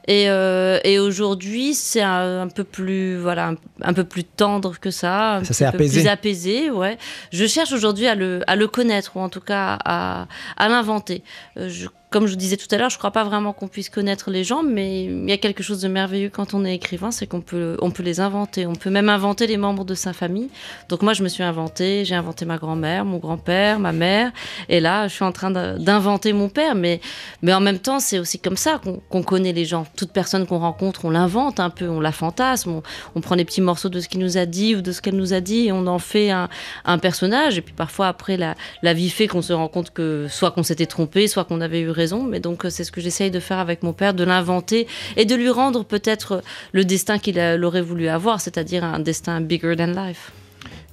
[0.07, 4.77] Et, euh, et aujourd'hui, c'est un, un peu plus, voilà, un, un peu plus tendre
[4.77, 5.99] que ça, un Ça s'est petit peu apaisé.
[6.01, 6.97] plus apaisé, ouais.
[7.31, 10.27] Je cherche aujourd'hui à le, à le connaître ou en tout cas à,
[10.57, 11.23] à l'inventer.
[11.57, 14.29] Euh, je- comme je disais tout à l'heure, je crois pas vraiment qu'on puisse connaître
[14.29, 17.25] les gens, mais il y a quelque chose de merveilleux quand on est écrivain, c'est
[17.25, 18.67] qu'on peut, on peut les inventer.
[18.67, 20.49] On peut même inventer les membres de sa famille.
[20.89, 24.31] Donc moi, je me suis inventée, j'ai inventé ma grand-mère, mon grand-père, ma mère,
[24.69, 26.75] et là, je suis en train d'inventer mon père.
[26.75, 27.01] Mais,
[27.41, 29.87] mais en même temps, c'est aussi comme ça qu'on connaît les gens.
[29.97, 32.81] Toute personne qu'on rencontre, on l'invente un peu, on la fantasme,
[33.15, 35.15] on, prend des petits morceaux de ce qu'il nous a dit ou de ce qu'elle
[35.15, 36.47] nous a dit, et on en fait un,
[36.85, 37.57] un personnage.
[37.57, 38.53] Et puis parfois, après, la,
[38.83, 41.81] la vie fait qu'on se rend compte que soit qu'on s'était trompé, soit qu'on avait
[41.81, 42.02] eu raison.
[42.29, 44.87] Mais donc, euh, c'est ce que j'essaye de faire avec mon père, de l'inventer
[45.17, 46.41] et de lui rendre peut-être
[46.71, 50.31] le destin qu'il aurait voulu avoir, c'est-à-dire un destin bigger than life.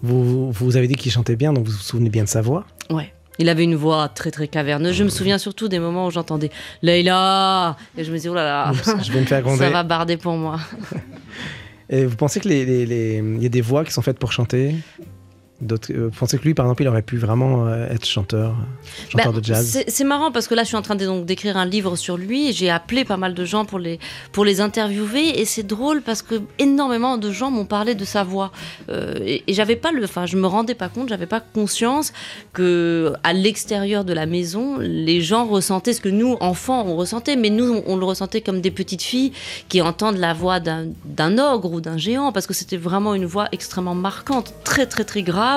[0.02, 2.64] vous, vous avez dit qu'il chantait bien, donc vous vous souvenez bien de sa voix?
[2.90, 3.12] Ouais.
[3.38, 4.94] Il avait une voix très très caverneuse.
[4.94, 6.50] Je me souviens surtout des moments où j'entendais
[6.82, 9.58] Leïla et je me disais oh là là, Je vais me faire gronder.
[9.64, 10.58] ça va barder pour moi.
[11.88, 14.18] Et vous pensez que les, les- les- il y a des voix qui sont faites
[14.18, 14.74] pour chanter?
[15.60, 18.54] D'autres, euh, vous pensez que lui, par exemple, il aurait pu vraiment euh, être chanteur,
[19.10, 19.82] chanteur Bah, de jazz?
[19.86, 22.16] c'est- marrant parce que là, je suis en train de- donc d'écrire un livre sur
[22.16, 22.52] lui.
[22.52, 23.98] J'ai appelé pas mal de gens pour les
[24.32, 28.22] pour les interviewer et c'est drôle parce que énormément de gens m'ont parlé de sa
[28.24, 28.50] voix
[28.88, 32.12] Euh, et, et j'avais pas le, enfin, je me rendais pas compte, j'avais pas conscience
[32.52, 37.36] que à l'extérieur de la maison, les gens ressentaient ce que nous enfants on ressentait,
[37.36, 39.32] mais nous on, on le ressentait comme des petites filles
[39.68, 43.26] qui entendent la voix d'un d'un ogre ou d'un géant parce que c'était vraiment une
[43.34, 45.49] voix extrêmement marquante, très très très grave,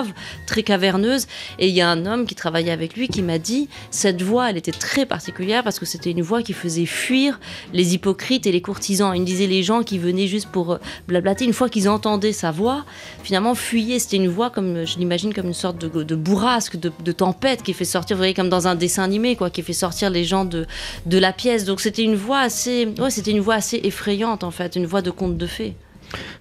[0.47, 1.27] très caverneuse.
[1.59, 4.49] Et il y a un homme qui travaillait avec lui qui m'a dit cette voix,
[4.49, 7.39] elle était très particulière parce que c'était une voix qui faisait fuir
[7.73, 9.13] les hypocrites et les courtisans.
[9.15, 10.77] Il me disait les gens qui venaient juste pour euh,
[11.07, 12.85] blablater, une fois qu'ils entendaient sa voix,
[13.23, 13.99] finalement fuyaient.
[13.99, 17.63] C'était une voix comme, je l'imagine, comme une sorte de, de bourrasque, de, de tempête
[17.63, 20.23] qui fait sortir, vous voyez, comme dans un dessin animé, quoi, qui fait sortir les
[20.23, 20.65] gens de,
[21.05, 21.65] de la pièce.
[21.65, 25.01] Donc c'était une voix assez, ouais, c'était une voix assez effrayante en fait, une voix
[25.01, 25.75] de conte de fées.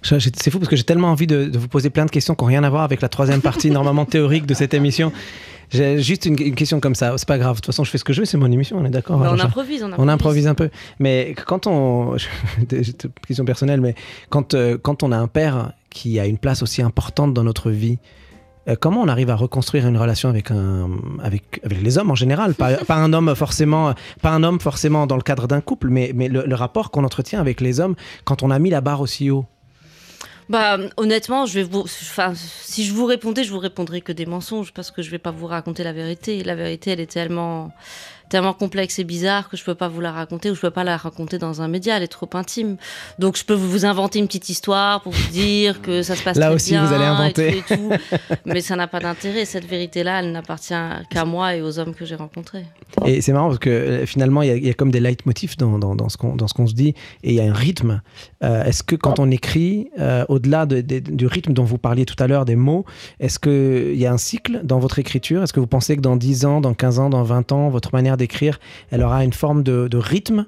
[0.01, 2.43] C'est fou parce que j'ai tellement envie de, de vous poser plein de questions qui
[2.43, 5.11] n'ont rien à voir avec la troisième partie normalement théorique de cette émission.
[5.73, 7.17] J'ai juste une, une question comme ça.
[7.17, 7.55] C'est pas grave.
[7.55, 8.25] De toute façon, je fais ce que je veux.
[8.25, 8.77] C'est mon émission.
[8.77, 9.19] On est d'accord.
[9.19, 10.05] Mais on improvise, on improvise.
[10.05, 10.69] On improvise un peu.
[10.99, 12.15] Mais quand on.
[13.27, 13.95] questions personnelles, mais
[14.29, 17.71] quand, euh, quand on a un père qui a une place aussi importante dans notre
[17.71, 17.97] vie,
[18.67, 20.89] euh, comment on arrive à reconstruire une relation avec, un,
[21.21, 22.53] avec, avec les hommes en général?
[22.53, 26.11] Pas, pas un homme forcément pas un homme forcément dans le cadre d'un couple, mais,
[26.13, 27.95] mais le, le rapport qu'on entretient avec les hommes
[28.25, 29.45] quand on a mis la barre aussi haut.
[30.49, 34.25] Bah, honnêtement, je vais vous, enfin, si je vous répondais, je vous répondrais que des
[34.25, 36.43] mensonges parce que je vais pas vous raconter la vérité.
[36.43, 37.71] La vérité, elle est tellement,
[38.33, 40.83] tellement complexe et bizarre que je peux pas vous la raconter ou je peux pas
[40.83, 41.95] la raconter dans un média.
[41.97, 42.77] Elle est trop intime.
[43.19, 46.37] Donc, je peux vous inventer une petite histoire pour vous dire que ça se passe
[46.37, 47.63] Là très aussi, bien vous allez et inventer.
[47.67, 47.89] tout et tout.
[48.45, 49.45] Mais ça n'a pas d'intérêt.
[49.45, 50.73] Cette vérité-là, elle n'appartient
[51.09, 52.65] qu'à moi et aux hommes que j'ai rencontrés.
[53.05, 54.99] Et c'est marrant parce que euh, finalement, il y, a- il y a comme des
[54.99, 58.01] leitmotifs dans, dans, dans ce qu'on se dit et il y a un rythme.
[58.43, 62.05] Euh, est-ce que quand on écrit, euh, au-delà de- de- du rythme dont vous parliez
[62.05, 62.85] tout à l'heure, des mots,
[63.19, 65.43] est-ce qu'il y a un cycle dans votre écriture?
[65.43, 67.89] Est-ce que vous pensez que dans 10 ans, dans 15 ans, dans 20 ans, votre
[67.93, 68.22] manière d'écrire,
[68.91, 70.45] elle aura une forme de, de rythme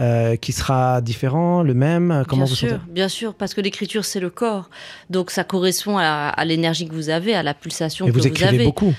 [0.00, 4.04] euh, qui sera différent, le même Comment bien vous sûr, bien sûr, parce que l'écriture
[4.04, 4.70] c'est le corps,
[5.10, 8.20] donc ça correspond à, à l'énergie que vous avez, à la pulsation Et que vous
[8.20, 8.64] vous écrivez avez.
[8.64, 8.94] beaucoup.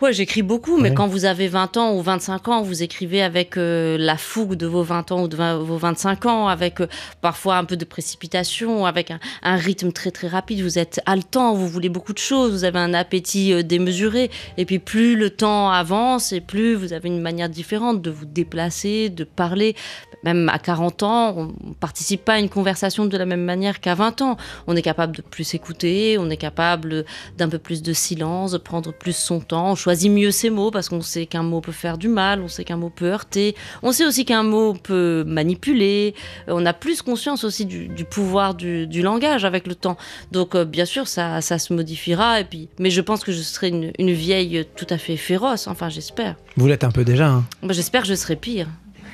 [0.00, 3.56] Ouais, j'écris beaucoup, mais quand vous avez 20 ans ou 25 ans, vous écrivez avec
[3.56, 6.86] euh, la fougue de vos 20 ans ou de 20 vos 25 ans, avec euh,
[7.20, 10.60] parfois un peu de précipitation, avec un, un rythme très très rapide.
[10.60, 14.30] Vous êtes haletant, vous voulez beaucoup de choses, vous avez un appétit euh, démesuré.
[14.56, 18.24] Et puis plus le temps avance et plus vous avez une manière différente de vous
[18.24, 19.74] déplacer, de parler.
[20.22, 23.80] Même à 40 ans, on ne participe pas à une conversation de la même manière
[23.80, 24.36] qu'à 20 ans.
[24.68, 27.04] On est capable de plus écouter, on est capable
[27.36, 29.72] d'un peu plus de silence, de prendre plus son temps.
[29.72, 32.48] On choisit mieux ses mots parce qu'on sait qu'un mot peut faire du mal, on
[32.48, 33.54] sait qu'un mot peut heurter.
[33.82, 36.14] On sait aussi qu'un mot peut manipuler.
[36.48, 39.96] Euh, On a plus conscience aussi du, du pouvoir du, du langage avec le temps.
[40.30, 42.38] Donc, euh, bien sûr, ça, ça se modifiera.
[42.38, 45.66] Et puis, mais je pense que je serai une, une vieille tout à fait féroce.
[45.68, 46.34] Enfin, j'espère.
[46.58, 47.28] Vous l'êtes un peu déjà.
[47.30, 47.44] hein.
[47.62, 48.68] Bah, j'espère que je serai pire.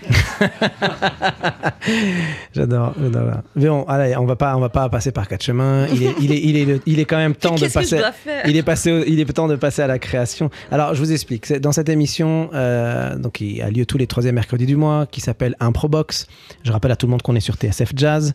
[2.55, 3.31] J'adore, j'adore.
[3.57, 5.87] Mais on, allez, on va pas, on va pas passer par quatre chemins.
[5.93, 7.85] Il est, il est, il est, le- il est quand même temps de Qu'est-ce que
[7.85, 8.31] je passer.
[8.47, 10.51] Il est passé, au- il est temps de passer à la création.
[10.71, 11.53] Alors, je vous explique.
[11.61, 15.21] Dans cette émission, euh, donc qui a lieu tous les troisièmes mercredis du mois, qui
[15.21, 16.27] s'appelle Improbox.
[16.63, 18.33] Je rappelle à tout le monde qu'on est sur TSF Jazz.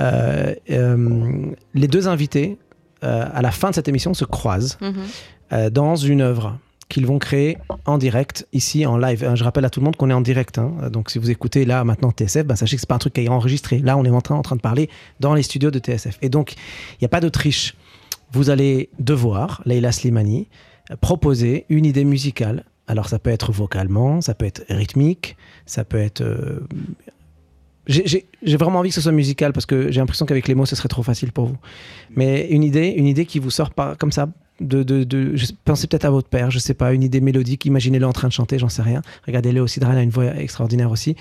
[0.00, 2.58] Euh, euh, les deux invités,
[3.02, 4.94] à la fin de cette émission, se croisent Mhm.
[5.52, 6.58] euh, dans une œuvre
[6.88, 9.24] qu'ils vont créer en direct, ici en live.
[9.24, 10.58] Euh, Je rappelle à tout le monde qu'on est en direct.
[10.58, 10.90] hein.
[10.92, 13.22] Donc si vous écoutez là maintenant TSF, ben, sachez que c'est pas un truc qui
[13.22, 13.78] est enregistré.
[13.78, 14.88] Là, on est en train, en train de parler
[15.20, 16.18] dans les studios de TSF.
[16.22, 17.74] Et donc, il n'y a pas de triche.
[18.32, 20.48] Vous allez devoir, Leila Slimani,
[20.90, 22.64] euh, proposer une idée musicale.
[22.86, 26.20] Alors ça peut être vocalement, ça peut être rythmique, ça peut être...
[26.20, 26.66] euh,
[27.86, 28.26] j'ai
[28.56, 30.88] vraiment envie que ce soit musical parce que j'ai l'impression qu'avec les mots, ce serait
[30.88, 31.56] trop facile pour vous.
[32.10, 34.28] Mais une idée, une idée qui vous sort pas comme ça.
[34.60, 35.04] De, de,
[35.64, 38.58] peut-être à votre père, je sais pas, une idée mélodique, imaginez-le en train de chanter,
[38.58, 39.02] j'en sais rien.
[39.26, 41.16] Regardez Léo Sidran a une voix extraordinaire aussi.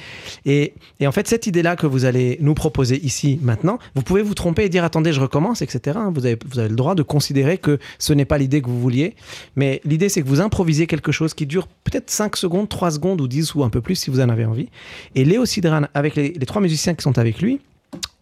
[0.46, 0.74] Et,
[1.04, 4.66] en fait, cette idée-là que vous allez nous proposer ici, maintenant, vous pouvez vous tromper
[4.66, 5.98] et dire attendez, je recommence, etc.
[6.00, 6.12] hein.
[6.14, 8.80] Vous avez, vous avez le droit de considérer que ce n'est pas l'idée que vous
[8.80, 9.16] vouliez.
[9.56, 13.20] Mais l'idée, c'est que vous improvisez quelque chose qui dure peut-être 5 secondes, 3 secondes
[13.20, 14.70] ou 10 ou un peu plus si vous en avez envie.
[15.16, 17.60] Et Léo Sidran, avec les, les trois musiciens qui sont avec lui,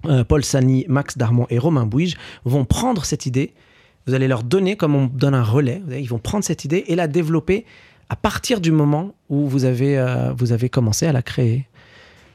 [0.06, 3.54] euh, Paul Sani, Max Darmon et Romain Bouige, vont prendre cette idée.
[4.08, 6.96] Vous allez leur donner, comme on donne un relais, ils vont prendre cette idée et
[6.96, 7.66] la développer
[8.10, 11.68] à partir du moment où vous avez, euh, vous avez commencé à la créer.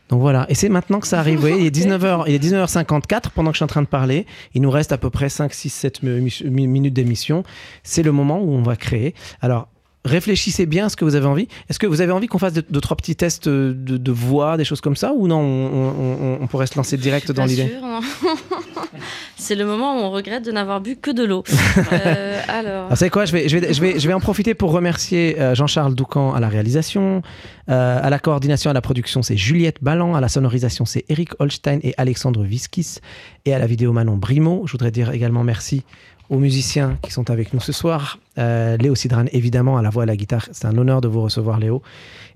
[0.08, 1.34] Donc voilà, et c'est maintenant que ça arrive.
[1.34, 3.88] Vous voyez, il est 19h, il est 19h54 pendant que je suis en train de
[3.88, 4.24] parler.
[4.54, 7.42] Il nous reste à peu près 5, 6, 7 mi- mi- minutes d'émission.
[7.82, 9.14] C'est le moment où on va créer.
[9.42, 9.68] Alors,
[10.06, 11.48] réfléchissez bien à ce que vous avez envie.
[11.68, 14.56] Est-ce que vous avez envie qu'on fasse deux, deux, trois petits tests de, de voix,
[14.56, 17.70] des choses comme ça Ou non, on, on- on pourrait se lancer direct dans l'idée.
[19.36, 21.44] C'est le moment où on regrette de n'avoir bu que de l'eau.
[21.92, 22.96] Euh, alors.
[22.96, 25.54] Savez quoi je vais, je, vais, je, vais, je vais en profiter pour remercier euh,
[25.54, 27.22] Jean-Charles Doucan à la réalisation,
[27.70, 31.30] euh, à la coordination, à la production, c'est Juliette Ballan, à la sonorisation, c'est Eric
[31.38, 32.98] Holstein et Alexandre Viskis,
[33.44, 34.62] et à la vidéo Manon Brimo.
[34.66, 35.84] Je voudrais dire également merci
[36.30, 38.18] aux musiciens qui sont avec nous ce soir.
[38.38, 40.48] Euh, Léo Sidran, évidemment, à la voix et à la guitare.
[40.52, 41.82] C'est un honneur de vous recevoir, Léo.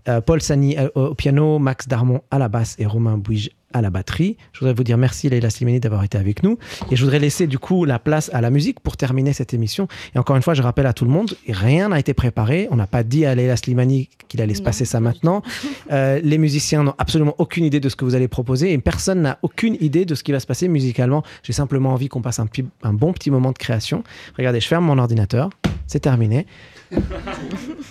[0.09, 3.81] Euh, Paul Sani euh, au piano, Max Darmon à la basse et Romain Bouige à
[3.83, 4.37] la batterie.
[4.53, 6.59] Je voudrais vous dire merci, Leila Slimani, d'avoir été avec nous.
[6.91, 9.89] Et je voudrais laisser du coup la place à la musique pour terminer cette émission.
[10.15, 12.69] Et encore une fois, je rappelle à tout le monde, rien n'a été préparé.
[12.71, 15.43] On n'a pas dit à Leila Slimani qu'il allait se passer ça maintenant.
[15.93, 19.23] Euh, les musiciens n'ont absolument aucune idée de ce que vous allez proposer et personne
[19.23, 21.25] n'a aucune idée de ce qui va se passer musicalement.
[21.43, 24.05] J'ai simplement envie qu'on passe un, petit- un bon petit moment de création.
[24.39, 25.51] Regardez, je ferme mon ordinateur.
[25.89, 26.47] C'est terminé.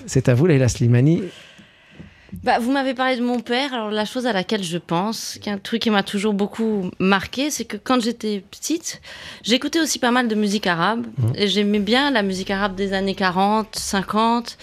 [0.06, 1.24] C'est à vous, Leila Slimani.
[2.44, 3.74] Bah, vous m'avez parlé de mon père.
[3.74, 6.92] Alors, la chose à laquelle je pense, qui est un truc qui m'a toujours beaucoup
[7.00, 9.02] marqué, c'est que quand j'étais petite,
[9.44, 11.08] j'écoutais aussi pas mal de musique arabe.
[11.36, 14.58] Et j'aimais bien la musique arabe des années 40, 50,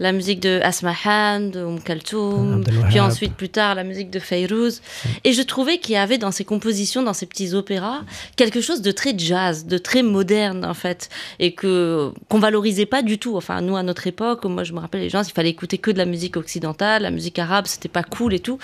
[0.00, 2.88] la musique de Asmahan, de Oum Kaltoum, Wahab.
[2.88, 4.82] puis ensuite, plus tard, la musique de Fayrouz.
[5.24, 8.00] Et je trouvais qu'il y avait dans ses compositions, dans ses petits opéras,
[8.36, 11.08] quelque chose de très jazz, de très moderne, en fait.
[11.38, 13.36] Et que qu'on valorisait pas du tout.
[13.36, 15.90] Enfin, nous, à notre époque, moi, je me rappelle les gens, il fallait écouter que
[15.90, 18.58] de la musique occidentale, musique arabe, c'était pas cool et tout.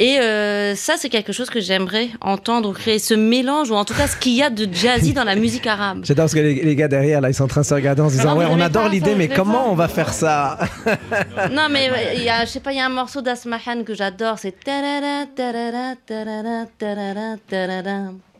[0.00, 3.94] Et euh, ça, c'est quelque chose que j'aimerais entendre créer ce mélange, ou en tout
[3.94, 6.00] cas ce qu'il y a de jazzy dans la musique arabe.
[6.04, 8.02] J'adore parce que les, les gars derrière, là, ils sont en train de se regarder
[8.02, 9.68] en se disant Non, Ouais, on adore l'idée, mais comment pas.
[9.70, 10.58] on va faire ça?
[11.52, 13.94] Non, mais il y a, je sais pas, il y a un morceau d'Asmahan que
[13.94, 14.54] j'adore, c'est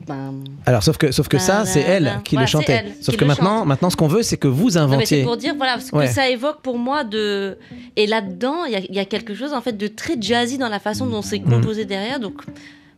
[0.06, 0.44] bam.
[0.66, 2.72] Alors, sauf que, sauf que ça, c'est elle qui Voilà, le chantait.
[2.86, 3.66] elle Sauf qui que maintenant, chante.
[3.68, 5.22] maintenant, ce qu'on veut, c'est que vous mais c'est inventiez.
[5.24, 6.06] pour dire voilà ce que Ouais.
[6.06, 7.58] ça évoque pour moi de
[7.96, 10.58] et là-dedans il y a- il y, a quelque chose en fait de très jazzy
[10.58, 11.50] dans la façon dont c'est Mm.
[11.50, 12.34] composé derrière donc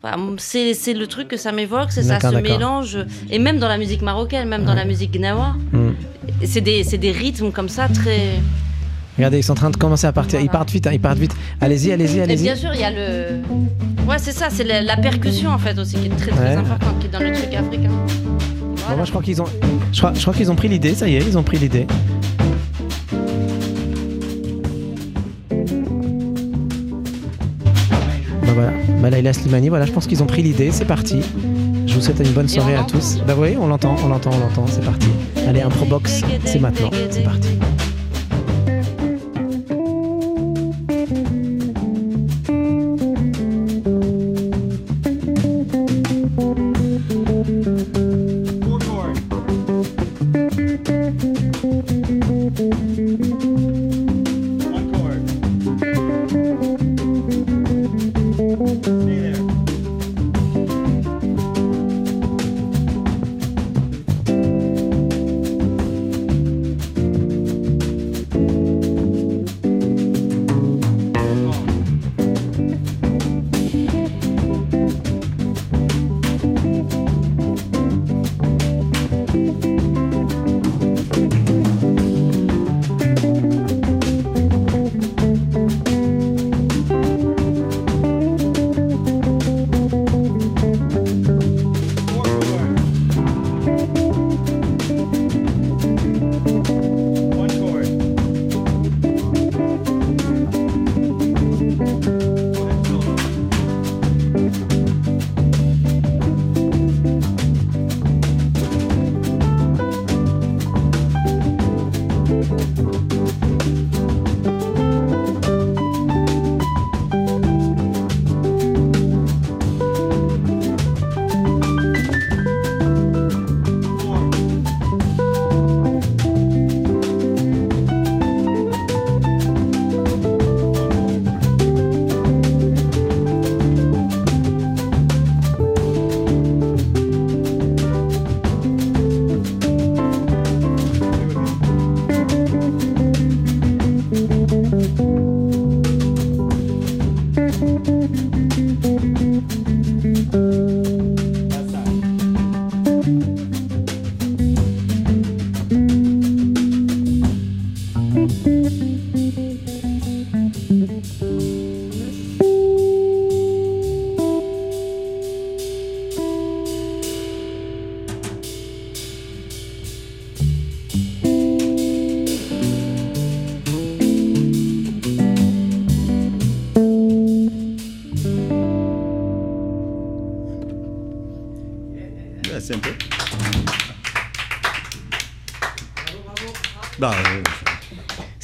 [0.03, 2.41] voilà, c'est le truc que ça m'évoque c'est ça d'accord.
[2.41, 2.99] mélange
[3.31, 5.91] et même dans la musique marocaine même dans la musique gnawa Mm.
[6.45, 8.41] c'est des c'est des rythmes comme ça très
[9.17, 10.41] Regardez, ils sont en train de commencer à partir.
[10.41, 11.35] Ils partent vite, hein, ils partent vite.
[11.61, 12.43] Allez-y, allez-y, allez-y.
[12.43, 13.41] Bien sûr, il y a le.
[14.07, 16.55] Ouais, c'est ça, c'est la, percussion en fait aussi qui est très très ouais.
[16.57, 17.91] importante, qui est dans le truc africain.
[18.89, 19.47] Bon, moi, je crois qu'ils ont,
[19.93, 20.95] je crois, je crois qu'ils ont pris l'idée.
[20.95, 21.87] Ça y est, ils ont pris l'idée.
[28.43, 29.71] Bah voilà, bah, Malaila Slimani.
[29.71, 30.71] Voilà, je pense qu'ils ont pris l'idée.
[30.73, 31.21] C'est parti.
[31.87, 33.19] Je vous souhaite une bonne soirée à tous.
[33.27, 34.67] Bah oui, on l'entend, on l'entend, on l'entend.
[34.69, 35.09] C'est parti.
[35.49, 36.91] Allez, un Pro Box, c'est maintenant.
[37.11, 37.49] C'est parti.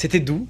[0.03, 0.48] C'était doux,